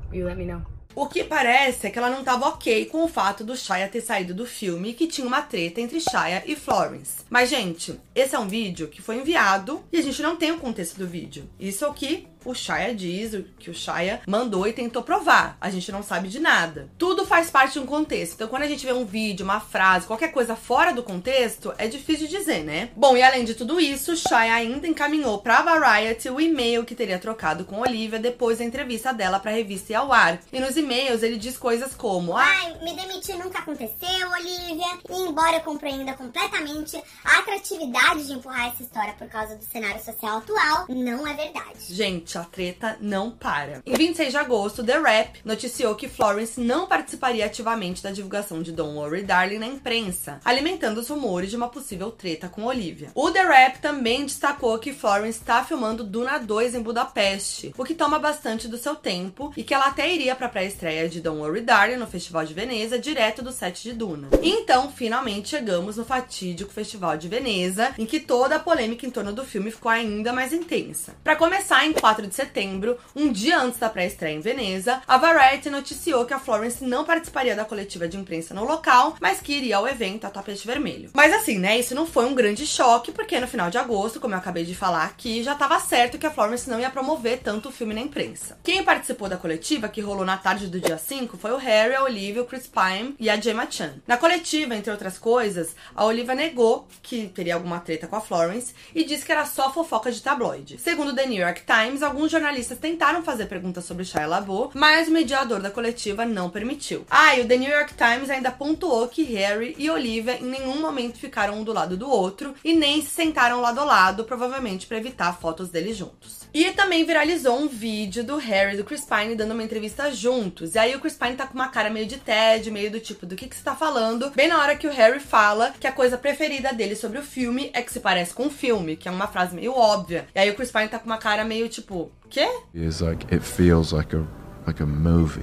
Will 0.08 0.16
you 0.16 0.24
let 0.24 0.38
me 0.38 0.46
know? 0.46 0.64
O 0.94 1.06
que 1.06 1.24
parece 1.24 1.86
é 1.86 1.90
que 1.90 1.98
ela 1.98 2.10
não 2.10 2.20
estava 2.20 2.48
ok 2.48 2.86
com 2.86 3.04
o 3.04 3.08
fato 3.08 3.42
do 3.42 3.56
Shia 3.56 3.88
ter 3.88 4.02
saído 4.02 4.34
do 4.34 4.46
filme 4.46 4.90
e 4.90 4.94
que 4.94 5.06
tinha 5.06 5.26
uma 5.26 5.40
treta 5.40 5.80
entre 5.80 6.00
Shia 6.00 6.42
e 6.46 6.54
Florence. 6.54 7.24
Mas, 7.30 7.48
gente, 7.48 7.98
esse 8.14 8.34
é 8.34 8.38
um 8.38 8.48
vídeo 8.48 8.88
que 8.88 9.00
foi 9.00 9.16
enviado 9.16 9.82
e 9.90 9.98
a 9.98 10.02
gente 10.02 10.20
não 10.20 10.36
tem 10.36 10.52
o 10.52 10.58
contexto 10.58 10.98
do 10.98 11.06
vídeo. 11.06 11.48
Isso 11.58 11.84
é 11.84 11.88
o 11.88 11.94
que 11.94 12.28
o 12.44 12.54
Shia 12.54 12.94
diz, 12.94 13.34
o 13.34 13.42
que 13.58 13.70
o 13.70 13.74
Shia 13.74 14.20
mandou 14.26 14.66
e 14.66 14.72
tentou 14.72 15.02
provar. 15.02 15.56
A 15.60 15.70
gente 15.70 15.90
não 15.90 16.02
sabe 16.02 16.28
de 16.28 16.40
nada. 16.40 16.88
Tudo 16.98 17.26
faz 17.26 17.50
parte 17.50 17.74
de 17.74 17.80
um 17.80 17.86
contexto. 17.86 18.34
Então, 18.34 18.48
quando 18.48 18.62
a 18.62 18.68
gente 18.68 18.84
vê 18.84 18.92
um 18.92 19.04
vídeo, 19.04 19.44
uma 19.44 19.60
frase, 19.60 20.06
qualquer 20.06 20.32
coisa 20.32 20.54
fora 20.54 20.92
do 20.92 21.02
contexto, 21.02 21.72
é 21.78 21.88
difícil 21.88 22.26
de 22.26 22.36
dizer, 22.36 22.64
né? 22.64 22.90
Bom, 22.96 23.16
e 23.16 23.22
além 23.22 23.44
de 23.44 23.54
tudo 23.54 23.80
isso, 23.80 24.16
Shia 24.16 24.54
ainda 24.54 24.86
encaminhou 24.86 25.38
pra 25.38 25.62
Variety 25.62 26.28
o 26.28 26.40
e-mail 26.40 26.84
que 26.84 26.94
teria 26.94 27.18
trocado 27.18 27.64
com 27.64 27.80
Olivia 27.80 28.18
depois 28.18 28.58
da 28.58 28.64
entrevista 28.64 29.12
dela 29.12 29.40
pra 29.40 29.50
revista 29.50 29.92
ir 29.92 29.96
ao 29.96 30.12
ar. 30.12 30.40
E 30.52 30.60
nos 30.60 30.76
e-mails 30.76 31.22
ele 31.22 31.36
diz 31.36 31.56
coisas 31.56 31.94
como: 31.94 32.36
ah, 32.36 32.44
Ai, 32.44 32.78
me 32.82 32.94
demitir 32.94 33.36
nunca 33.38 33.60
aconteceu, 33.60 34.30
Olivia. 34.30 34.98
E 35.08 35.14
embora 35.22 35.56
eu 35.56 35.60
compreenda 35.60 36.12
completamente 36.14 37.00
a 37.24 37.38
atratividade 37.38 38.26
de 38.26 38.32
empurrar 38.32 38.68
essa 38.68 38.82
história 38.82 39.14
por 39.14 39.26
causa 39.28 39.56
do 39.56 39.64
cenário 39.64 40.02
social 40.04 40.38
atual, 40.38 40.86
não 40.88 41.26
é 41.26 41.34
verdade. 41.34 41.78
Gente, 41.88 42.31
a 42.38 42.44
treta 42.44 42.96
não 43.00 43.30
para. 43.30 43.82
Em 43.84 43.94
26 43.94 44.30
de 44.30 44.36
agosto, 44.36 44.84
The 44.84 44.98
Rap 44.98 45.40
noticiou 45.44 45.94
que 45.94 46.08
Florence 46.08 46.60
não 46.60 46.86
participaria 46.86 47.46
ativamente 47.46 48.02
da 48.02 48.10
divulgação 48.10 48.62
de 48.62 48.72
Don't 48.72 48.96
Worry 48.96 49.22
Darling 49.22 49.58
na 49.58 49.66
imprensa, 49.66 50.40
alimentando 50.44 51.00
os 51.00 51.08
rumores 51.08 51.50
de 51.50 51.56
uma 51.56 51.68
possível 51.68 52.10
treta 52.10 52.48
com 52.48 52.64
Olivia. 52.64 53.10
O 53.14 53.30
The 53.30 53.42
Rap 53.42 53.80
também 53.80 54.24
destacou 54.24 54.78
que 54.78 54.92
Florence 54.92 55.38
está 55.38 55.64
filmando 55.64 56.04
Duna 56.04 56.38
2 56.38 56.74
em 56.74 56.82
Budapeste, 56.82 57.74
o 57.76 57.84
que 57.84 57.94
toma 57.94 58.18
bastante 58.18 58.68
do 58.68 58.78
seu 58.78 58.94
tempo 58.94 59.52
e 59.56 59.62
que 59.62 59.74
ela 59.74 59.86
até 59.86 60.12
iria 60.12 60.34
para 60.34 60.46
a 60.46 60.50
pré-estreia 60.50 61.08
de 61.08 61.20
Don't 61.20 61.40
Worry 61.40 61.62
Darling 61.62 61.96
no 61.96 62.06
Festival 62.06 62.44
de 62.44 62.54
Veneza, 62.54 62.98
direto 62.98 63.42
do 63.42 63.52
set 63.52 63.82
de 63.82 63.92
Duna. 63.92 64.28
E 64.42 64.50
então, 64.50 64.90
finalmente 64.90 65.48
chegamos 65.48 65.96
no 65.96 66.04
fatídico 66.04 66.72
Festival 66.72 67.16
de 67.16 67.28
Veneza, 67.28 67.94
em 67.98 68.06
que 68.06 68.20
toda 68.20 68.56
a 68.56 68.60
polêmica 68.60 69.06
em 69.06 69.10
torno 69.10 69.32
do 69.32 69.44
filme 69.44 69.70
ficou 69.70 69.90
ainda 69.90 70.32
mais 70.32 70.52
intensa. 70.52 71.14
Para 71.22 71.36
começar, 71.36 71.84
em 71.86 71.92
4 71.92 72.21
4 72.22 72.26
de 72.26 72.34
setembro, 72.34 72.98
um 73.14 73.32
dia 73.32 73.58
antes 73.58 73.78
da 73.78 73.88
pré-estreia 73.88 74.34
em 74.34 74.40
Veneza, 74.40 75.02
a 75.06 75.16
Variety 75.18 75.68
noticiou 75.68 76.24
que 76.24 76.34
a 76.34 76.38
Florence 76.38 76.84
não 76.84 77.04
participaria 77.04 77.56
da 77.56 77.64
coletiva 77.64 78.08
de 78.08 78.16
imprensa 78.16 78.54
no 78.54 78.64
local, 78.64 79.16
mas 79.20 79.40
que 79.40 79.52
iria 79.52 79.76
ao 79.76 79.88
evento 79.88 80.26
a 80.26 80.30
tapete 80.30 80.66
vermelho. 80.66 81.10
Mas 81.12 81.32
assim, 81.32 81.58
né, 81.58 81.78
isso 81.78 81.94
não 81.94 82.06
foi 82.06 82.24
um 82.26 82.34
grande 82.34 82.66
choque, 82.66 83.12
porque 83.12 83.40
no 83.40 83.48
final 83.48 83.70
de 83.70 83.78
agosto, 83.78 84.20
como 84.20 84.34
eu 84.34 84.38
acabei 84.38 84.64
de 84.64 84.74
falar 84.74 85.04
aqui, 85.04 85.42
já 85.42 85.52
estava 85.52 85.80
certo 85.80 86.18
que 86.18 86.26
a 86.26 86.30
Florence 86.30 86.68
não 86.70 86.80
ia 86.80 86.90
promover 86.90 87.40
tanto 87.40 87.68
o 87.68 87.72
filme 87.72 87.94
na 87.94 88.00
imprensa. 88.00 88.58
Quem 88.62 88.84
participou 88.84 89.28
da 89.28 89.36
coletiva, 89.36 89.88
que 89.88 90.00
rolou 90.00 90.24
na 90.24 90.36
tarde 90.36 90.68
do 90.68 90.80
dia 90.80 90.98
5, 90.98 91.36
foi 91.36 91.52
o 91.52 91.56
Harry, 91.56 91.94
a 91.94 92.04
Olivia, 92.04 92.42
o 92.42 92.46
Chris 92.46 92.66
Pine 92.68 93.14
e 93.18 93.28
a 93.28 93.40
Gemma 93.40 93.66
Chan. 93.70 93.94
Na 94.06 94.16
coletiva, 94.16 94.76
entre 94.76 94.90
outras 94.90 95.18
coisas, 95.18 95.74
a 95.94 96.04
Olivia 96.04 96.34
negou 96.34 96.86
que 97.02 97.28
teria 97.28 97.54
alguma 97.54 97.80
treta 97.80 98.06
com 98.06 98.16
a 98.16 98.20
Florence 98.20 98.74
e 98.94 99.04
disse 99.04 99.24
que 99.24 99.32
era 99.32 99.44
só 99.44 99.72
fofoca 99.72 100.12
de 100.12 100.22
tabloide. 100.22 100.78
Segundo 100.78 101.14
The 101.14 101.26
New 101.26 101.40
York 101.40 101.62
Times, 101.66 102.02
alguns 102.12 102.30
jornalistas 102.30 102.78
tentaram 102.78 103.22
fazer 103.22 103.46
perguntas 103.46 103.86
sobre 103.86 104.04
Shia 104.04 104.26
LaBeouf, 104.26 104.76
mas 104.76 105.08
o 105.08 105.10
mediador 105.10 105.60
da 105.60 105.70
coletiva 105.70 106.26
não 106.26 106.50
permitiu. 106.50 107.06
Ah, 107.10 107.34
e 107.34 107.40
o 107.40 107.48
The 107.48 107.56
New 107.56 107.70
York 107.70 107.94
Times 107.94 108.28
ainda 108.28 108.50
pontuou 108.50 109.08
que 109.08 109.22
Harry 109.22 109.74
e 109.78 109.88
Olivia 109.88 110.36
em 110.36 110.44
nenhum 110.44 110.78
momento 110.78 111.18
ficaram 111.18 111.54
um 111.58 111.64
do 111.64 111.72
lado 111.72 111.96
do 111.96 112.08
outro 112.08 112.54
e 112.62 112.74
nem 112.74 113.00
se 113.00 113.10
sentaram 113.10 113.62
lado 113.62 113.80
a 113.80 113.84
lado, 113.84 114.24
provavelmente 114.24 114.86
para 114.86 114.98
evitar 114.98 115.32
fotos 115.32 115.70
deles 115.70 115.96
juntos. 115.96 116.42
E 116.54 116.70
também 116.72 117.02
viralizou 117.02 117.58
um 117.58 117.66
vídeo 117.66 118.22
do 118.22 118.36
Harry 118.36 118.74
e 118.74 118.76
do 118.76 118.84
Chris 118.84 119.06
Pine 119.06 119.34
dando 119.34 119.52
uma 119.52 119.62
entrevista 119.62 120.12
juntos. 120.12 120.74
E 120.74 120.78
aí 120.78 120.94
o 120.94 121.00
Chris 121.00 121.16
Pine 121.16 121.34
tá 121.34 121.46
com 121.46 121.54
uma 121.54 121.68
cara 121.68 121.88
meio 121.88 122.04
de 122.04 122.18
TED, 122.18 122.70
meio 122.70 122.90
do 122.90 123.00
tipo, 123.00 123.24
do 123.24 123.34
que, 123.34 123.48
que 123.48 123.56
você 123.56 123.62
tá 123.62 123.74
falando? 123.74 124.30
Bem 124.32 124.48
na 124.48 124.60
hora 124.60 124.76
que 124.76 124.86
o 124.86 124.92
Harry 124.92 125.18
fala 125.18 125.72
que 125.80 125.86
a 125.86 125.92
coisa 125.92 126.18
preferida 126.18 126.70
dele 126.74 126.94
sobre 126.94 127.18
o 127.18 127.22
filme 127.22 127.70
é 127.72 127.80
que 127.80 127.90
se 127.90 128.00
parece 128.00 128.34
com 128.34 128.44
um 128.44 128.50
filme, 128.50 128.96
que 128.96 129.08
é 129.08 129.10
uma 129.10 129.28
frase 129.28 129.54
meio 129.54 129.72
óbvia. 129.72 130.26
E 130.34 130.38
aí 130.38 130.50
o 130.50 130.54
Chris 130.54 130.70
Pine 130.70 130.88
tá 130.88 130.98
com 130.98 131.06
uma 131.06 131.16
cara 131.16 131.42
meio 131.42 131.70
tipo, 131.70 132.01
quê? 132.30 132.48
is 132.74 133.00
like 133.00 133.24
it 133.32 133.42
feels 133.42 133.92
like 133.92 134.12
a 134.14 134.26
like 134.66 134.80
a 134.80 134.86
movie. 134.86 135.42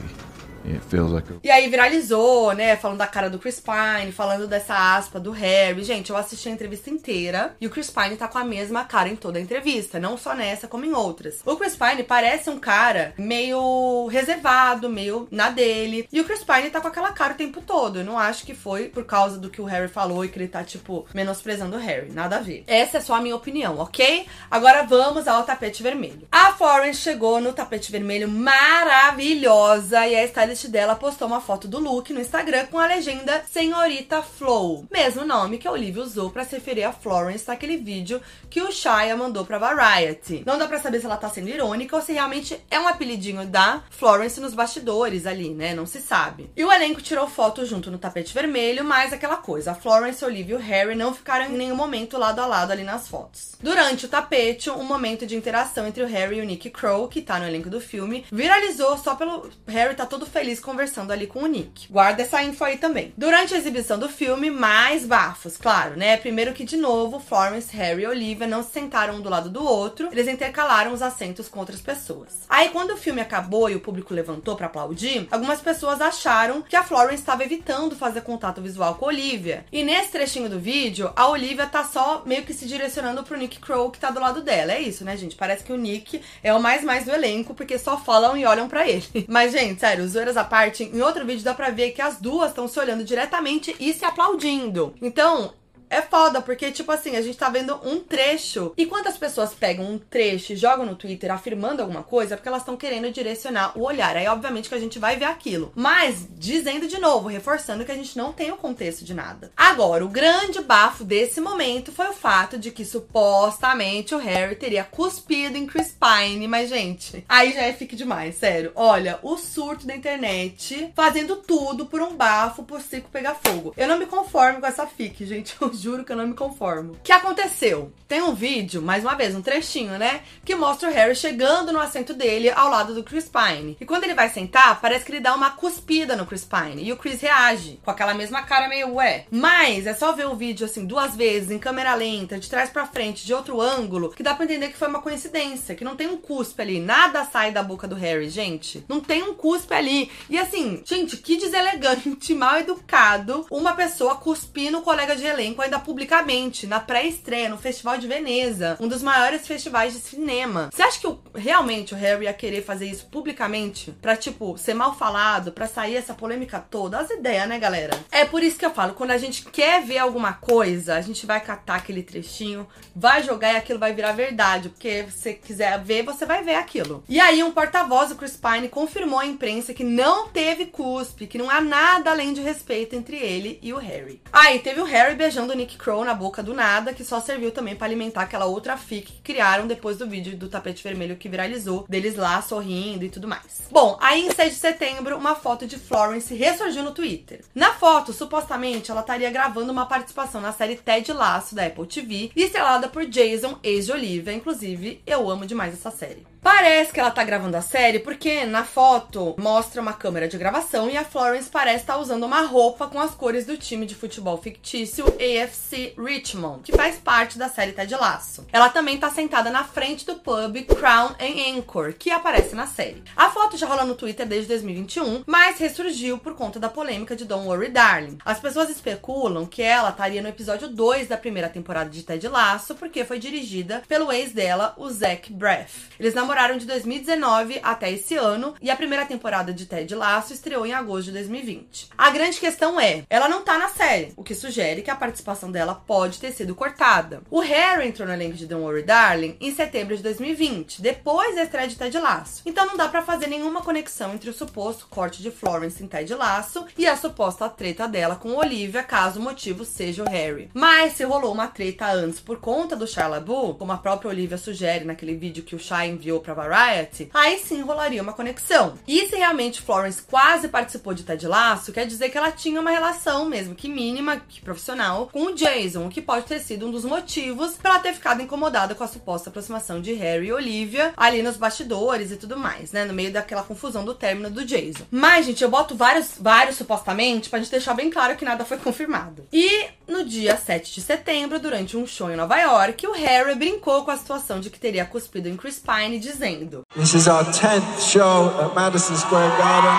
A 0.65 1.39
E 1.43 1.49
aí 1.49 1.69
viralizou, 1.69 2.53
né? 2.53 2.75
Falando 2.75 2.99
da 2.99 3.07
cara 3.07 3.29
do 3.29 3.39
Chris 3.39 3.59
Pine, 3.59 4.11
falando 4.11 4.47
dessa 4.47 4.95
aspa 4.95 5.19
do 5.19 5.31
Harry. 5.31 5.83
Gente, 5.83 6.09
eu 6.09 6.17
assisti 6.17 6.49
a 6.49 6.51
entrevista 6.51 6.89
inteira 6.89 7.55
e 7.59 7.67
o 7.67 7.69
Chris 7.69 7.89
Pine 7.89 8.15
tá 8.15 8.27
com 8.27 8.37
a 8.37 8.43
mesma 8.43 8.83
cara 8.85 9.09
em 9.09 9.15
toda 9.15 9.39
a 9.39 9.41
entrevista, 9.41 9.99
não 9.99 10.17
só 10.17 10.33
nessa, 10.33 10.67
como 10.67 10.85
em 10.85 10.93
outras. 10.93 11.41
O 11.45 11.55
Chris 11.55 11.75
Pine 11.75 12.03
parece 12.03 12.49
um 12.49 12.59
cara 12.59 13.13
meio 13.17 14.07
reservado, 14.07 14.89
meio 14.89 15.27
na 15.31 15.49
dele. 15.49 16.07
E 16.11 16.19
o 16.19 16.25
Chris 16.25 16.43
Pine 16.43 16.69
tá 16.69 16.81
com 16.81 16.87
aquela 16.87 17.11
cara 17.11 17.33
o 17.33 17.37
tempo 17.37 17.61
todo. 17.61 17.99
Eu 17.99 18.05
não 18.05 18.17
acho 18.17 18.45
que 18.45 18.53
foi 18.53 18.89
por 18.89 19.05
causa 19.05 19.37
do 19.37 19.49
que 19.49 19.61
o 19.61 19.65
Harry 19.65 19.87
falou 19.87 20.23
e 20.23 20.29
que 20.29 20.37
ele 20.37 20.47
tá, 20.47 20.63
tipo, 20.63 21.05
menosprezando 21.13 21.75
o 21.75 21.79
Harry. 21.79 22.11
Nada 22.11 22.37
a 22.37 22.41
ver. 22.41 22.63
Essa 22.67 22.97
é 22.97 23.01
só 23.01 23.15
a 23.15 23.21
minha 23.21 23.35
opinião, 23.35 23.79
ok? 23.79 24.25
Agora 24.49 24.83
vamos 24.83 25.27
ao 25.27 25.43
tapete 25.43 25.81
vermelho. 25.81 26.27
A 26.31 26.53
Florence 26.53 27.01
chegou 27.01 27.39
no 27.39 27.53
tapete 27.53 27.91
vermelho 27.91 28.27
maravilhosa 28.27 30.07
e 30.07 30.15
a 30.15 30.23
stylist 30.49 30.67
dela 30.67 30.95
postou 30.95 31.27
uma 31.27 31.41
foto 31.41 31.67
do 31.67 31.79
look 31.79 32.11
no 32.11 32.19
Instagram 32.19 32.65
com 32.67 32.79
a 32.79 32.87
legenda 32.87 33.43
Senhorita 33.51 34.21
Flow, 34.21 34.85
mesmo 34.91 35.25
nome 35.25 35.57
que 35.57 35.67
a 35.67 35.71
Olivia 35.71 36.01
usou 36.01 36.29
para 36.29 36.43
se 36.43 36.55
referir 36.55 36.83
a 36.83 36.91
Florence 36.91 37.47
naquele 37.47 37.77
vídeo 37.77 38.21
que 38.49 38.61
o 38.61 38.71
Shia 38.71 39.15
mandou 39.15 39.45
pra 39.45 39.57
Variety. 39.57 40.43
Não 40.45 40.57
dá 40.57 40.67
pra 40.67 40.79
saber 40.79 40.99
se 40.99 41.05
ela 41.05 41.17
tá 41.17 41.29
sendo 41.29 41.49
irônica 41.49 41.95
ou 41.95 42.01
se 42.01 42.13
realmente 42.13 42.59
é 42.69 42.79
um 42.79 42.87
apelidinho 42.87 43.45
da 43.45 43.83
Florence 43.89 44.39
nos 44.39 44.53
bastidores 44.53 45.25
ali, 45.25 45.49
né? 45.49 45.73
Não 45.73 45.85
se 45.85 46.01
sabe. 46.01 46.49
E 46.55 46.63
o 46.63 46.71
elenco 46.71 47.01
tirou 47.01 47.27
foto 47.27 47.65
junto 47.65 47.91
no 47.91 47.97
tapete 47.97 48.33
vermelho, 48.33 48.83
mas 48.83 49.13
aquela 49.13 49.37
coisa, 49.37 49.71
a 49.71 49.75
Florence, 49.75 50.23
a 50.23 50.27
Olivia 50.27 50.55
e 50.55 50.57
o 50.57 50.61
Harry 50.61 50.95
não 50.95 51.13
ficaram 51.13 51.45
em 51.45 51.57
nenhum 51.57 51.75
momento 51.75 52.17
lado 52.17 52.39
a 52.39 52.45
lado 52.45 52.71
ali 52.71 52.83
nas 52.83 53.07
fotos. 53.07 53.55
Durante 53.61 54.05
o 54.05 54.09
tapete, 54.09 54.69
um 54.69 54.83
momento 54.83 55.27
de 55.27 55.35
interação 55.35 55.85
entre 55.85 56.01
o 56.01 56.07
Harry 56.07 56.37
e 56.37 56.41
o 56.41 56.45
Nick 56.45 56.69
Crow, 56.69 57.07
que 57.07 57.21
tá 57.21 57.39
no 57.39 57.45
elenco 57.45 57.69
do 57.69 57.81
filme, 57.81 58.25
viralizou 58.31 58.97
só 58.97 59.15
pelo 59.15 59.49
Harry 59.67 59.95
tá 59.95 60.05
todo 60.05 60.25
feliz 60.25 60.38
conversando 60.59 61.11
ali 61.11 61.27
com 61.27 61.43
o 61.43 61.47
Nick. 61.47 61.91
Guarda 61.91 62.21
essa 62.21 62.41
info 62.41 62.63
aí 62.63 62.77
também. 62.77 63.13
Durante 63.17 63.53
a 63.53 63.57
exibição 63.57 63.99
do 63.99 64.07
filme, 64.07 64.49
mais 64.49 65.05
bafos, 65.05 65.57
claro, 65.57 65.97
né? 65.97 66.17
Primeiro 66.17 66.53
que, 66.53 66.63
de 66.63 66.77
novo, 66.77 67.19
Florence, 67.19 67.75
Harry 67.75 68.03
e 68.03 68.07
Olivia 68.07 68.47
não 68.47 68.63
se 68.63 68.71
sentaram 68.71 69.15
um 69.15 69.21
do 69.21 69.29
lado 69.29 69.49
do 69.49 69.63
outro, 69.63 70.09
eles 70.11 70.27
intercalaram 70.27 70.93
os 70.93 71.01
assentos 71.01 71.49
com 71.49 71.59
outras 71.59 71.81
pessoas. 71.81 72.39
Aí, 72.47 72.69
quando 72.69 72.91
o 72.91 72.97
filme 72.97 73.21
acabou 73.21 73.69
e 73.69 73.75
o 73.75 73.79
público 73.79 74.13
levantou 74.13 74.55
pra 74.55 74.67
aplaudir, 74.67 75.27
algumas 75.31 75.61
pessoas 75.61 76.01
acharam 76.01 76.61
que 76.61 76.75
a 76.75 76.83
Florence 76.83 77.21
estava 77.21 77.43
evitando 77.43 77.95
fazer 77.95 78.21
contato 78.21 78.61
visual 78.61 78.95
com 78.95 79.05
a 79.05 79.09
Olivia. 79.09 79.65
E 79.71 79.83
nesse 79.83 80.11
trechinho 80.11 80.49
do 80.49 80.59
vídeo, 80.59 81.11
a 81.15 81.27
Olivia 81.27 81.65
tá 81.65 81.83
só 81.83 82.23
meio 82.25 82.43
que 82.43 82.53
se 82.53 82.65
direcionando 82.65 83.23
pro 83.23 83.37
Nick 83.37 83.59
Crow, 83.59 83.91
que 83.91 83.99
tá 83.99 84.09
do 84.09 84.19
lado 84.19 84.41
dela. 84.41 84.73
É 84.73 84.79
isso, 84.79 85.03
né, 85.03 85.17
gente? 85.17 85.35
Parece 85.35 85.63
que 85.63 85.73
o 85.73 85.77
Nick 85.77 86.21
é 86.43 86.53
o 86.53 86.61
mais 86.61 86.83
mais 86.83 87.05
do 87.05 87.11
elenco, 87.11 87.53
porque 87.53 87.77
só 87.77 87.97
falam 87.97 88.37
e 88.37 88.45
olham 88.45 88.67
pra 88.67 88.87
ele. 88.87 89.05
Mas, 89.27 89.51
gente, 89.51 89.79
sério, 89.79 90.07
zoeiras 90.29 90.37
à 90.37 90.43
parte, 90.43 90.83
em 90.83 91.01
outro 91.01 91.25
vídeo 91.25 91.43
dá 91.43 91.53
pra 91.53 91.69
ver 91.69 91.91
que 91.91 92.01
as 92.01 92.19
duas 92.19 92.49
estão 92.49 92.67
se 92.67 92.79
olhando 92.79 93.03
diretamente 93.03 93.75
e 93.79 93.93
se 93.93 94.05
aplaudindo. 94.05 94.93
Então, 95.01 95.53
é 95.89 96.01
foda, 96.01 96.41
porque, 96.41 96.71
tipo 96.71 96.91
assim, 96.91 97.15
a 97.15 97.21
gente 97.21 97.37
tá 97.37 97.49
vendo 97.49 97.79
um 97.83 97.99
trecho. 97.99 98.73
E 98.77 98.85
quantas 98.85 99.17
pessoas 99.17 99.53
pegam 99.53 99.85
um 99.85 99.97
trecho 99.97 100.53
e 100.53 100.55
jogam 100.55 100.85
no 100.85 100.95
Twitter 100.95 101.31
afirmando 101.31 101.81
alguma 101.81 102.03
coisa, 102.03 102.33
é 102.33 102.37
porque 102.37 102.47
elas 102.47 102.61
estão 102.61 102.77
querendo 102.77 103.11
direcionar 103.11 103.77
o 103.77 103.83
olhar. 103.83 104.15
Aí, 104.15 104.27
obviamente, 104.27 104.69
que 104.69 104.75
a 104.75 104.79
gente 104.79 104.99
vai 104.99 105.17
ver 105.17 105.25
aquilo. 105.25 105.71
Mas, 105.75 106.27
dizendo 106.31 106.87
de 106.87 106.99
novo, 106.99 107.27
reforçando 107.27 107.83
que 107.83 107.91
a 107.91 107.95
gente 107.95 108.17
não 108.17 108.31
tem 108.31 108.51
o 108.51 108.57
contexto 108.57 109.03
de 109.03 109.13
nada. 109.13 109.51
Agora, 109.57 110.05
o 110.05 110.09
grande 110.09 110.61
bafo 110.61 111.03
desse 111.03 111.41
momento 111.41 111.91
foi 111.91 112.07
o 112.09 112.13
fato 112.13 112.57
de 112.57 112.71
que 112.71 112.85
supostamente 112.85 114.13
o 114.13 114.19
Harry 114.19 114.55
teria 114.55 114.83
cuspido 114.83 115.57
em 115.57 115.65
Chris 115.65 115.91
Pine. 115.93 116.47
Mas, 116.47 116.69
gente, 116.69 117.25
aí 117.27 117.53
já 117.53 117.61
é 117.61 117.73
fique 117.73 117.95
demais, 117.95 118.35
sério. 118.35 118.71
Olha, 118.75 119.19
o 119.23 119.37
surto 119.37 119.87
da 119.87 119.95
internet 119.95 120.91
fazendo 120.95 121.37
tudo 121.37 121.85
por 121.85 122.01
um 122.01 122.15
bafo, 122.15 122.63
por 122.63 122.81
circo 122.81 123.09
pegar 123.09 123.35
fogo. 123.35 123.73
Eu 123.75 123.87
não 123.87 123.97
me 123.97 124.05
conformo 124.05 124.59
com 124.59 124.67
essa 124.67 124.85
fique, 124.85 125.25
gente. 125.25 125.55
juro 125.81 126.03
que 126.03 126.11
eu 126.11 126.17
não 126.17 126.27
me 126.27 126.33
conformo. 126.33 126.93
O 126.93 126.97
que 127.03 127.11
aconteceu? 127.11 127.91
Tem 128.07 128.21
um 128.21 128.33
vídeo, 128.33 128.81
mais 128.81 129.03
uma 129.03 129.15
vez, 129.15 129.35
um 129.35 129.41
trechinho, 129.41 129.97
né? 129.97 130.21
Que 130.43 130.55
mostra 130.55 130.89
o 130.89 130.93
Harry 130.93 131.15
chegando 131.15 131.71
no 131.71 131.79
assento 131.79 132.13
dele 132.13 132.49
ao 132.49 132.69
lado 132.69 132.93
do 132.93 133.03
Chris 133.03 133.29
Pine. 133.29 133.77
E 133.79 133.85
quando 133.85 134.03
ele 134.03 134.13
vai 134.13 134.29
sentar, 134.29 134.79
parece 134.81 135.05
que 135.05 135.11
ele 135.11 135.19
dá 135.19 135.33
uma 135.35 135.51
cuspida 135.51 136.15
no 136.15 136.25
Chris 136.25 136.45
Pine. 136.45 136.83
E 136.83 136.91
o 136.91 136.97
Chris 136.97 137.21
reage 137.21 137.79
com 137.83 137.91
aquela 137.91 138.13
mesma 138.13 138.41
cara 138.43 138.67
meio 138.67 138.93
ué. 138.95 139.25
Mas 139.31 139.85
é 139.85 139.93
só 139.93 140.11
ver 140.11 140.27
o 140.27 140.35
vídeo 140.35 140.65
assim 140.65 140.85
duas 140.85 141.15
vezes, 141.15 141.51
em 141.51 141.59
câmera 141.59 141.95
lenta, 141.95 142.39
de 142.39 142.49
trás 142.49 142.69
pra 142.69 142.85
frente, 142.85 143.25
de 143.25 143.33
outro 143.33 143.61
ângulo, 143.61 144.09
que 144.09 144.23
dá 144.23 144.33
pra 144.33 144.45
entender 144.45 144.69
que 144.69 144.77
foi 144.77 144.87
uma 144.87 145.01
coincidência, 145.01 145.75
que 145.75 145.83
não 145.83 145.95
tem 145.95 146.07
um 146.07 146.17
cuspe 146.17 146.61
ali. 146.61 146.79
Nada 146.79 147.25
sai 147.25 147.51
da 147.51 147.63
boca 147.63 147.87
do 147.87 147.95
Harry, 147.95 148.29
gente. 148.29 148.83
Não 148.87 148.99
tem 148.99 149.23
um 149.23 149.33
cuspe 149.33 149.73
ali. 149.73 150.11
E 150.29 150.37
assim, 150.37 150.81
gente, 150.85 151.17
que 151.17 151.37
deselegante, 151.37 152.33
mal 152.33 152.57
educado, 152.57 153.45
uma 153.51 153.73
pessoa 153.73 154.15
cuspir 154.15 154.71
no 154.71 154.81
colega 154.81 155.15
de 155.15 155.25
elenco 155.25 155.61
ainda 155.69 155.79
publicamente, 155.79 156.65
na 156.65 156.79
pré-estreia, 156.79 157.47
no 157.47 157.57
Festival 157.57 157.97
de 157.97 158.07
Veneza, 158.07 158.75
um 158.79 158.87
dos 158.87 159.03
maiores 159.03 159.47
festivais 159.47 159.93
de 159.93 159.99
cinema. 159.99 160.69
Você 160.73 160.81
acha 160.81 160.99
que 160.99 161.39
realmente 161.39 161.93
o 161.93 161.97
Harry 161.97 162.25
ia 162.25 162.33
querer 162.33 162.63
fazer 162.63 162.87
isso 162.87 163.05
publicamente? 163.05 163.91
Pra, 164.01 164.15
tipo, 164.15 164.57
ser 164.57 164.73
mal 164.73 164.95
falado, 164.95 165.51
pra 165.51 165.67
sair 165.67 165.95
essa 165.95 166.13
polêmica 166.13 166.59
toda? 166.59 166.97
As 166.97 167.09
ideias, 167.11 167.47
né, 167.47 167.59
galera? 167.59 167.97
É 168.11 168.25
por 168.25 168.41
isso 168.41 168.57
que 168.57 168.65
eu 168.65 168.73
falo, 168.73 168.93
quando 168.93 169.11
a 169.11 169.17
gente 169.17 169.45
quer 169.45 169.83
ver 169.83 169.99
alguma 169.99 170.33
coisa, 170.33 170.95
a 170.95 171.01
gente 171.01 171.25
vai 171.25 171.39
catar 171.39 171.75
aquele 171.75 172.01
trechinho, 172.01 172.67
vai 172.95 173.21
jogar 173.21 173.53
e 173.53 173.57
aquilo 173.57 173.79
vai 173.79 173.93
virar 173.93 174.13
verdade, 174.13 174.69
porque 174.69 175.05
se 175.11 175.19
você 175.19 175.33
quiser 175.33 175.79
ver, 175.79 176.03
você 176.03 176.25
vai 176.25 176.43
ver 176.43 176.55
aquilo. 176.55 177.03
E 177.07 177.19
aí, 177.19 177.43
um 177.43 177.51
porta-voz 177.51 178.09
do 178.09 178.15
Chris 178.15 178.35
Pine 178.35 178.67
confirmou 178.67 179.19
à 179.19 179.25
imprensa 179.25 179.73
que 179.73 179.83
não 179.83 180.29
teve 180.29 180.65
cuspe, 180.65 181.27
que 181.27 181.37
não 181.37 181.49
há 181.49 181.61
nada 181.61 182.09
além 182.09 182.33
de 182.33 182.41
respeito 182.41 182.95
entre 182.95 183.17
ele 183.17 183.59
e 183.61 183.71
o 183.71 183.77
Harry. 183.77 184.19
Aí, 184.33 184.59
teve 184.59 184.81
o 184.81 184.85
Harry 184.85 185.15
beijando 185.15 185.53
Nick 185.59 185.77
Crow 185.77 186.05
na 186.05 186.13
boca 186.13 186.41
do 186.41 186.53
nada, 186.53 186.93
que 186.93 187.03
só 187.03 187.19
serviu 187.19 187.51
também 187.51 187.75
pra 187.75 187.85
alimentar 187.85 188.21
aquela 188.21 188.45
outra 188.45 188.77
fic 188.77 189.11
que 189.11 189.21
criaram 189.21 189.67
depois 189.67 189.97
do 189.97 190.07
vídeo 190.07 190.37
do 190.37 190.47
tapete 190.47 190.81
vermelho 190.81 191.17
que 191.17 191.27
viralizou, 191.27 191.85
deles 191.89 192.15
lá 192.15 192.41
sorrindo 192.41 193.03
e 193.03 193.09
tudo 193.09 193.27
mais. 193.27 193.67
Bom, 193.69 193.97
aí 194.01 194.25
em 194.25 194.31
6 194.31 194.53
de 194.53 194.59
setembro, 194.59 195.17
uma 195.17 195.35
foto 195.35 195.67
de 195.67 195.77
Florence 195.77 196.33
ressurgiu 196.33 196.81
no 196.81 196.93
Twitter. 196.93 197.41
Na 197.53 197.73
foto, 197.73 198.13
supostamente, 198.13 198.89
ela 198.89 199.01
estaria 199.01 199.29
gravando 199.29 199.71
uma 199.71 199.85
participação 199.85 200.39
na 200.39 200.53
série 200.53 200.77
Ted 200.77 201.11
Laço 201.11 201.53
da 201.53 201.65
Apple 201.65 201.85
TV, 201.85 202.31
estrelada 202.35 202.87
por 202.87 203.05
Jason, 203.05 203.59
ex 203.61 203.85
de 203.85 203.91
Olivia. 203.91 204.31
Inclusive, 204.33 205.01
eu 205.05 205.29
amo 205.29 205.45
demais 205.45 205.73
essa 205.73 205.91
série. 205.91 206.25
Parece 206.41 206.93
que 206.93 206.99
ela 206.99 207.11
tá 207.11 207.23
gravando 207.23 207.57
a 207.57 207.61
série 207.61 207.99
porque 207.99 208.45
na 208.45 208.63
foto 208.63 209.35
mostra 209.37 209.81
uma 209.81 209.91
câmera 209.91 210.27
de 210.27 210.37
gravação 210.37 210.89
e 210.89 210.95
a 210.95 211.03
Florence 211.03 211.49
parece 211.49 211.83
estar 211.83 211.97
usando 211.97 212.25
uma 212.25 212.41
roupa 212.41 212.87
com 212.87 212.99
as 212.99 213.11
cores 213.11 213.45
do 213.45 213.57
time 213.57 213.85
de 213.85 213.93
futebol 213.93 214.37
fictício 214.41 215.05
AFC 215.05 215.93
Richmond, 215.97 216.63
que 216.63 216.71
faz 216.71 216.95
parte 216.95 217.37
da 217.37 217.49
série 217.49 217.73
Ted 217.73 217.93
Laço. 217.93 218.47
Ela 218.53 218.69
também 218.69 218.97
tá 218.97 219.09
sentada 219.09 219.49
na 219.49 219.65
frente 219.65 220.05
do 220.05 220.15
pub 220.15 220.55
Crown 220.63 221.15
and 221.19 221.57
Anchor, 221.57 221.93
que 221.93 222.09
aparece 222.09 222.55
na 222.55 222.67
série. 222.67 223.03
A 223.15 223.29
foto 223.29 223.57
já 223.57 223.67
rola 223.67 223.83
no 223.83 223.95
Twitter 223.95 224.25
desde 224.25 224.47
2021, 224.47 225.23
mas 225.25 225.59
ressurgiu 225.59 226.17
por 226.17 226.35
conta 226.35 226.59
da 226.59 226.69
polêmica 226.69 227.15
de 227.15 227.25
Don't 227.25 227.47
Worry 227.47 227.69
Darling. 227.69 228.17
As 228.23 228.39
pessoas 228.39 228.69
especulam 228.69 229.45
que 229.45 229.61
ela 229.61 229.89
estaria 229.89 230.21
no 230.21 230.29
episódio 230.29 230.69
2 230.69 231.09
da 231.09 231.17
primeira 231.17 231.49
temporada 231.49 231.89
de 231.89 232.03
Ted 232.03 232.25
Laço, 232.29 232.75
porque 232.75 233.03
foi 233.03 233.19
dirigida 233.19 233.83
pelo 233.87 234.11
ex 234.11 234.31
dela, 234.31 234.73
o 234.77 234.89
Zach 234.89 235.31
Braff. 235.33 235.89
Eles 235.99 236.13
namoraram 236.29 236.59
de 236.59 236.67
2019 236.67 237.59
até 237.63 237.91
esse 237.91 238.15
ano 238.15 238.53
e 238.61 238.69
a 238.69 238.75
primeira 238.75 239.03
temporada 239.03 239.51
de 239.51 239.65
Ted 239.65 239.95
Lasso 239.95 240.31
estreou 240.31 240.63
em 240.63 240.73
agosto 240.73 241.05
de 241.05 241.13
2020. 241.13 241.89
A 241.97 242.11
grande 242.11 242.39
questão 242.39 242.79
é, 242.79 243.03
ela 243.09 243.27
não 243.27 243.41
tá 243.41 243.57
na 243.57 243.67
série, 243.69 244.13
o 244.15 244.23
que 244.23 244.35
sugere 244.35 244.83
que 244.83 244.91
a 244.91 244.95
participação 244.95 245.51
dela 245.51 245.73
pode 245.73 246.19
ter 246.19 246.31
sido 246.31 246.53
cortada. 246.53 247.23
O 247.31 247.39
Harry 247.39 247.87
entrou 247.87 248.07
no 248.07 248.13
elenco 248.13 248.37
de 248.37 248.45
Don't 248.45 248.63
Worry 248.63 248.83
Darling 248.83 249.37
em 249.41 249.55
setembro 249.55 249.97
de 249.97 250.03
2020, 250.03 250.83
depois 250.83 251.33
da 251.33 251.45
estreia 251.45 251.67
de 251.67 251.75
Ted 251.75 251.97
Lasso. 251.97 252.43
Então 252.45 252.67
não 252.67 252.77
dá 252.77 252.87
para 252.87 253.01
fazer 253.01 253.25
nenhuma 253.25 253.63
conexão 253.63 254.13
entre 254.13 254.29
o 254.29 254.33
suposto 254.33 254.85
corte 254.87 255.23
de 255.23 255.31
Florence 255.31 255.83
em 255.83 255.87
Ted 255.87 256.13
Lasso 256.13 256.63
e 256.77 256.85
a 256.85 256.95
suposta 256.95 257.49
treta 257.49 257.87
dela 257.87 258.15
com 258.15 258.35
Olivia, 258.35 258.83
caso 258.83 259.19
o 259.19 259.23
motivo 259.23 259.65
seja 259.65 260.03
o 260.03 260.09
Harry. 260.09 260.51
Mas 260.53 260.93
se 260.93 261.03
rolou 261.03 261.33
uma 261.33 261.47
treta 261.47 261.91
antes 261.91 262.19
por 262.19 262.37
conta 262.37 262.75
do 262.75 262.85
Shia 262.85 263.07
LaBeouf, 263.07 263.57
como 263.57 263.71
a 263.71 263.77
própria 263.77 264.09
Olivia 264.09 264.37
sugere 264.37 264.85
naquele 264.85 265.15
vídeo 265.15 265.43
que 265.43 265.55
o 265.55 265.59
Shia 265.59 265.87
enviou 265.87 266.18
para 266.19 266.33
Variety, 266.33 267.09
aí 267.13 267.39
sim 267.39 267.61
rolaria 267.61 268.01
uma 268.01 268.13
conexão. 268.13 268.73
E 268.87 269.07
se 269.07 269.15
realmente 269.15 269.61
Florence 269.61 270.01
quase 270.01 270.47
participou 270.47 270.93
de 270.93 271.03
Ted 271.03 271.27
Lasso, 271.27 271.71
quer 271.71 271.85
dizer 271.85 272.09
que 272.09 272.17
ela 272.17 272.31
tinha 272.31 272.59
uma 272.59 272.71
relação, 272.71 273.25
mesmo 273.25 273.55
que 273.55 273.67
mínima, 273.67 274.21
que 274.27 274.41
profissional, 274.41 275.09
com 275.11 275.25
o 275.25 275.35
Jason, 275.35 275.85
o 275.85 275.89
que 275.89 276.01
pode 276.01 276.25
ter 276.25 276.39
sido 276.39 276.67
um 276.67 276.71
dos 276.71 276.85
motivos 276.85 277.55
para 277.55 277.71
ela 277.71 277.79
ter 277.79 277.93
ficado 277.93 278.21
incomodada 278.21 278.75
com 278.75 278.83
a 278.83 278.87
suposta 278.87 279.29
aproximação 279.29 279.81
de 279.81 279.93
Harry 279.93 280.27
e 280.27 280.33
Olivia 280.33 280.93
ali 280.95 281.21
nos 281.21 281.37
bastidores 281.37 282.11
e 282.11 282.17
tudo 282.17 282.37
mais, 282.37 282.71
né? 282.71 282.85
No 282.85 282.93
meio 282.93 283.11
daquela 283.11 283.43
confusão 283.43 283.85
do 283.85 283.93
término 283.93 284.29
do 284.29 284.45
Jason. 284.45 284.85
Mas, 284.91 285.25
gente, 285.25 285.43
eu 285.43 285.49
boto 285.49 285.75
vários, 285.75 286.15
vários 286.19 286.57
supostamente 286.57 287.29
pra 287.29 287.39
gente 287.39 287.51
deixar 287.51 287.73
bem 287.73 287.89
claro 287.89 288.15
que 288.15 288.25
nada 288.25 288.45
foi 288.45 288.57
confirmado. 288.57 289.25
E 289.31 289.67
no 289.87 290.03
dia 290.03 290.37
7 290.37 290.73
de 290.73 290.81
setembro, 290.81 291.39
durante 291.39 291.75
um 291.75 291.87
show 291.87 292.11
em 292.11 292.15
Nova 292.15 292.37
York, 292.37 292.85
o 292.85 292.91
Harry 292.91 293.35
brincou 293.35 293.83
com 293.83 293.91
a 293.91 293.97
situação 293.97 294.39
de 294.39 294.49
que 294.49 294.59
teria 294.59 294.85
cuspido 294.85 295.27
em 295.27 295.37
Chris 295.37 295.59
Pine, 295.59 295.99
dizendo: 296.09 296.63
This 296.75 296.93
is 296.93 297.07
our 297.07 297.23
10th 297.23 297.87
show 297.87 298.33
at 298.41 298.55
Madison 298.55 298.95
Square 298.95 299.29
Garden. 299.37 299.77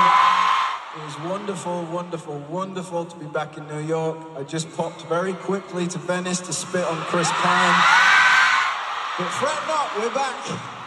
It 0.97 1.05
was 1.05 1.31
wonderful, 1.31 1.85
wonderful, 1.93 2.39
wonderful 2.49 3.05
to 3.05 3.17
be 3.17 3.27
back 3.27 3.57
in 3.57 3.67
New 3.69 3.81
York. 3.81 4.19
I 4.37 4.43
just 4.43 4.71
popped 4.77 5.03
very 5.07 5.35
quickly 5.35 5.87
to 5.89 5.99
Venice 5.99 6.41
to 6.41 6.53
spit 6.53 6.85
on 6.85 6.97
Chris 7.11 7.31
Pine. 7.31 7.75
But 9.19 9.29
fret 9.29 9.61
not, 9.69 9.89
we're 9.99 10.15
back. 10.15 10.80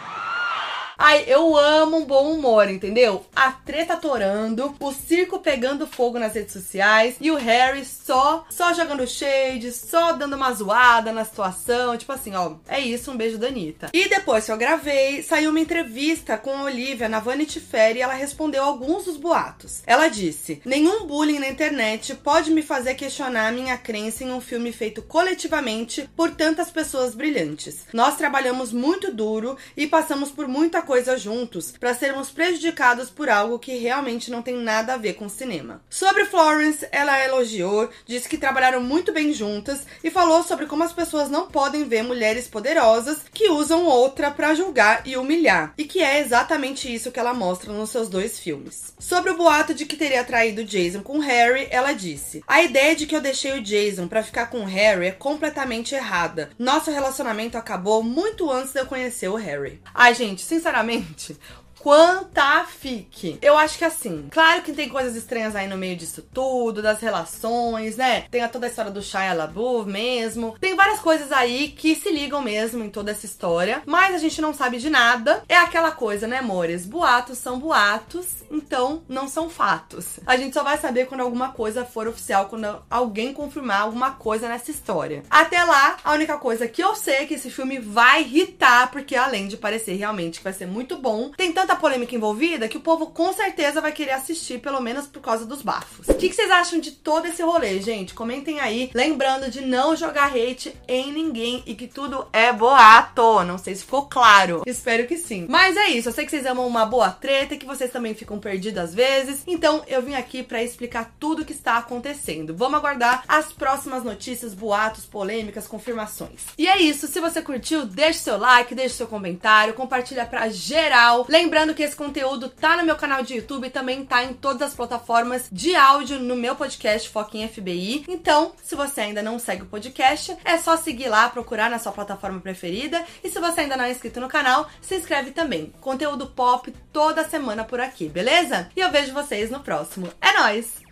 Ai, 0.96 1.24
eu 1.26 1.56
amo 1.56 1.98
um 1.98 2.04
bom 2.04 2.32
humor, 2.32 2.68
entendeu? 2.70 3.26
A 3.34 3.50
treta 3.50 3.96
torando, 3.96 4.74
o 4.78 4.92
circo 4.92 5.40
pegando 5.40 5.88
fogo 5.88 6.20
nas 6.20 6.34
redes 6.34 6.52
sociais 6.52 7.16
e 7.20 7.32
o 7.32 7.36
Harry 7.36 7.84
só, 7.84 8.44
só 8.48 8.72
jogando 8.72 9.06
shade, 9.06 9.72
só 9.72 10.12
dando 10.12 10.36
uma 10.36 10.52
zoada 10.52 11.12
na 11.12 11.24
situação. 11.24 11.96
Tipo 11.96 12.12
assim, 12.12 12.34
ó, 12.34 12.54
é 12.68 12.78
isso, 12.78 13.10
um 13.10 13.16
beijo 13.16 13.38
da 13.38 13.48
Anitta. 13.48 13.90
E 13.92 14.08
depois 14.08 14.46
que 14.46 14.52
eu 14.52 14.56
gravei, 14.56 15.22
saiu 15.22 15.50
uma 15.50 15.58
entrevista 15.58 16.38
com 16.38 16.50
a 16.50 16.62
Olivia 16.64 17.08
na 17.08 17.18
Vanity 17.18 17.58
Fair 17.58 17.96
e 17.96 18.00
ela 18.00 18.14
respondeu 18.14 18.62
alguns 18.62 19.04
dos 19.04 19.16
boatos. 19.16 19.82
Ela 19.86 20.08
disse: 20.08 20.62
Nenhum 20.64 21.06
bullying 21.06 21.40
na 21.40 21.48
internet 21.48 22.14
pode 22.14 22.52
me 22.52 22.62
fazer 22.62 22.94
questionar 22.94 23.52
minha 23.52 23.76
crença 23.76 24.22
em 24.22 24.30
um 24.30 24.40
filme 24.40 24.70
feito 24.70 25.02
coletivamente 25.02 26.08
por 26.16 26.30
tantas 26.30 26.70
pessoas 26.70 27.16
brilhantes. 27.16 27.86
Nós 27.92 28.16
trabalhamos 28.16 28.72
muito 28.72 29.12
duro 29.12 29.56
e 29.76 29.86
passamos 29.88 30.30
por 30.30 30.46
muita 30.46 30.83
coisa 30.84 31.16
juntos 31.16 31.72
para 31.72 31.94
sermos 31.94 32.30
prejudicados 32.30 33.10
por 33.10 33.28
algo 33.28 33.58
que 33.58 33.76
realmente 33.76 34.30
não 34.30 34.42
tem 34.42 34.56
nada 34.56 34.94
a 34.94 34.98
ver 34.98 35.14
com 35.14 35.28
cinema. 35.28 35.82
Sobre 35.88 36.26
Florence, 36.26 36.86
ela 36.92 37.24
elogiou, 37.24 37.88
disse 38.06 38.28
que 38.28 38.38
trabalharam 38.38 38.80
muito 38.80 39.12
bem 39.12 39.32
juntas 39.32 39.80
e 40.02 40.10
falou 40.10 40.42
sobre 40.42 40.66
como 40.66 40.84
as 40.84 40.92
pessoas 40.92 41.30
não 41.30 41.48
podem 41.48 41.84
ver 41.84 42.02
mulheres 42.02 42.46
poderosas 42.46 43.22
que 43.32 43.48
usam 43.48 43.86
outra 43.86 44.30
para 44.30 44.54
julgar 44.54 45.02
e 45.04 45.16
humilhar, 45.16 45.72
e 45.76 45.84
que 45.84 46.02
é 46.02 46.20
exatamente 46.20 46.92
isso 46.92 47.10
que 47.10 47.18
ela 47.18 47.34
mostra 47.34 47.72
nos 47.72 47.90
seus 47.90 48.08
dois 48.08 48.38
filmes. 48.38 48.92
Sobre 48.98 49.30
o 49.30 49.36
boato 49.36 49.74
de 49.74 49.86
que 49.86 49.96
teria 49.96 50.24
traído 50.24 50.64
Jason 50.64 51.02
com 51.02 51.18
Harry, 51.18 51.66
ela 51.70 51.92
disse: 51.92 52.42
"A 52.46 52.62
ideia 52.62 52.94
de 52.94 53.06
que 53.06 53.16
eu 53.16 53.20
deixei 53.20 53.52
o 53.58 53.62
Jason 53.62 54.06
para 54.06 54.22
ficar 54.22 54.46
com 54.46 54.64
Harry 54.64 55.06
é 55.06 55.10
completamente 55.10 55.94
errada. 55.94 56.50
Nosso 56.58 56.90
relacionamento 56.90 57.56
acabou 57.56 58.02
muito 58.02 58.50
antes 58.50 58.72
de 58.72 58.80
eu 58.80 58.86
conhecer 58.86 59.28
o 59.28 59.36
Harry." 59.36 59.80
Ai, 59.94 60.14
gente, 60.14 60.42
sinceramente 60.42 60.73
sinceramente, 60.74 61.36
quanta 61.84 62.64
fique. 62.64 63.38
Eu 63.42 63.58
acho 63.58 63.76
que 63.76 63.84
assim, 63.84 64.26
claro 64.30 64.62
que 64.62 64.72
tem 64.72 64.88
coisas 64.88 65.14
estranhas 65.14 65.54
aí 65.54 65.68
no 65.68 65.76
meio 65.76 65.94
disso 65.94 66.24
tudo, 66.32 66.80
das 66.80 66.98
relações, 67.00 67.98
né? 67.98 68.22
Tem 68.30 68.48
toda 68.48 68.66
a 68.66 68.70
história 68.70 68.90
do 68.90 69.02
Shia 69.02 69.34
LaBeouf 69.34 69.86
mesmo. 69.86 70.56
Tem 70.58 70.74
várias 70.74 71.00
coisas 71.00 71.30
aí 71.30 71.68
que 71.68 71.94
se 71.94 72.10
ligam 72.10 72.40
mesmo 72.40 72.82
em 72.82 72.88
toda 72.88 73.10
essa 73.10 73.26
história, 73.26 73.82
mas 73.84 74.14
a 74.14 74.18
gente 74.18 74.40
não 74.40 74.54
sabe 74.54 74.78
de 74.78 74.88
nada. 74.88 75.42
É 75.46 75.58
aquela 75.58 75.90
coisa, 75.90 76.26
né, 76.26 76.38
amores? 76.38 76.86
Boatos 76.86 77.36
são 77.36 77.58
boatos, 77.58 78.42
então 78.50 79.02
não 79.06 79.28
são 79.28 79.50
fatos. 79.50 80.18
A 80.24 80.38
gente 80.38 80.54
só 80.54 80.64
vai 80.64 80.78
saber 80.78 81.06
quando 81.06 81.20
alguma 81.20 81.52
coisa 81.52 81.84
for 81.84 82.08
oficial, 82.08 82.46
quando 82.46 82.82
alguém 82.88 83.34
confirmar 83.34 83.82
alguma 83.82 84.12
coisa 84.12 84.48
nessa 84.48 84.70
história. 84.70 85.22
Até 85.28 85.62
lá, 85.62 85.98
a 86.02 86.14
única 86.14 86.38
coisa 86.38 86.66
que 86.66 86.82
eu 86.82 86.94
sei 86.94 87.16
é 87.16 87.26
que 87.26 87.34
esse 87.34 87.50
filme 87.50 87.78
vai 87.78 88.22
irritar, 88.22 88.90
porque 88.90 89.14
além 89.14 89.48
de 89.48 89.58
parecer 89.58 89.96
realmente 89.96 90.38
que 90.38 90.44
vai 90.44 90.54
ser 90.54 90.66
muito 90.66 90.96
bom, 90.96 91.28
tem 91.36 91.52
tanta 91.52 91.73
tanta 91.74 91.76
polêmica 91.76 92.14
envolvida 92.14 92.68
que 92.68 92.76
o 92.76 92.80
povo 92.80 93.08
com 93.08 93.32
certeza 93.32 93.80
vai 93.80 93.92
querer 93.92 94.12
assistir, 94.12 94.60
pelo 94.60 94.80
menos 94.80 95.06
por 95.06 95.20
causa 95.20 95.44
dos 95.44 95.62
bafos. 95.62 96.08
O 96.08 96.14
que, 96.14 96.28
que 96.28 96.34
vocês 96.34 96.50
acham 96.50 96.78
de 96.78 96.92
todo 96.92 97.26
esse 97.26 97.42
rolê, 97.42 97.80
gente? 97.80 98.14
Comentem 98.14 98.60
aí. 98.60 98.90
Lembrando 98.94 99.50
de 99.50 99.60
não 99.60 99.96
jogar 99.96 100.34
hate 100.34 100.74
em 100.86 101.12
ninguém 101.12 101.62
e 101.66 101.74
que 101.74 101.86
tudo 101.86 102.26
é 102.32 102.52
boato. 102.52 103.42
Não 103.44 103.58
sei 103.58 103.74
se 103.74 103.84
ficou 103.84 104.06
claro. 104.06 104.62
Espero 104.66 105.06
que 105.06 105.16
sim. 105.16 105.46
Mas 105.48 105.76
é 105.76 105.88
isso. 105.88 106.08
Eu 106.08 106.12
sei 106.12 106.24
que 106.24 106.30
vocês 106.30 106.46
amam 106.46 106.66
uma 106.66 106.86
boa 106.86 107.10
treta 107.10 107.54
e 107.54 107.58
que 107.58 107.66
vocês 107.66 107.90
também 107.90 108.14
ficam 108.14 108.38
perdidos 108.38 108.82
às 108.82 108.94
vezes. 108.94 109.42
Então 109.46 109.82
eu 109.86 110.02
vim 110.02 110.14
aqui 110.14 110.42
para 110.42 110.62
explicar 110.62 111.14
tudo 111.18 111.42
o 111.42 111.44
que 111.44 111.52
está 111.52 111.78
acontecendo. 111.78 112.54
Vamos 112.54 112.78
aguardar 112.78 113.24
as 113.26 113.52
próximas 113.52 114.04
notícias, 114.04 114.54
boatos, 114.54 115.04
polêmicas, 115.04 115.66
confirmações. 115.66 116.42
E 116.56 116.68
é 116.68 116.80
isso. 116.80 117.06
Se 117.06 117.20
você 117.20 117.42
curtiu, 117.42 117.84
deixe 117.84 118.20
seu 118.20 118.38
like, 118.38 118.74
deixe 118.74 118.94
seu 118.94 119.06
comentário, 119.06 119.74
compartilha 119.74 120.26
pra 120.26 120.48
geral. 120.48 121.26
Lembrando 121.28 121.63
Lembrando 121.64 121.78
que 121.78 121.82
esse 121.82 121.96
conteúdo 121.96 122.50
tá 122.50 122.76
no 122.76 122.84
meu 122.84 122.94
canal 122.94 123.22
de 123.22 123.36
YouTube 123.36 123.66
e 123.66 123.70
também 123.70 124.04
tá 124.04 124.22
em 124.22 124.34
todas 124.34 124.60
as 124.60 124.74
plataformas 124.74 125.48
de 125.50 125.74
áudio 125.74 126.18
no 126.20 126.36
meu 126.36 126.54
podcast 126.54 127.10
em 127.32 127.48
FBI. 127.48 128.04
Então, 128.06 128.52
se 128.62 128.74
você 128.74 129.00
ainda 129.00 129.22
não 129.22 129.38
segue 129.38 129.62
o 129.62 129.66
podcast, 129.66 130.36
é 130.44 130.58
só 130.58 130.76
seguir 130.76 131.08
lá, 131.08 131.26
procurar 131.30 131.70
na 131.70 131.78
sua 131.78 131.90
plataforma 131.90 132.38
preferida. 132.38 133.02
E 133.22 133.30
se 133.30 133.40
você 133.40 133.62
ainda 133.62 133.78
não 133.78 133.84
é 133.84 133.90
inscrito 133.90 134.20
no 134.20 134.28
canal, 134.28 134.68
se 134.82 134.94
inscreve 134.94 135.30
também. 135.30 135.72
Conteúdo 135.80 136.26
pop 136.26 136.70
toda 136.92 137.26
semana 137.26 137.64
por 137.64 137.80
aqui, 137.80 138.10
beleza? 138.10 138.68
E 138.76 138.80
eu 138.80 138.92
vejo 138.92 139.14
vocês 139.14 139.50
no 139.50 139.60
próximo. 139.60 140.10
É 140.20 140.38
nóis! 140.38 140.83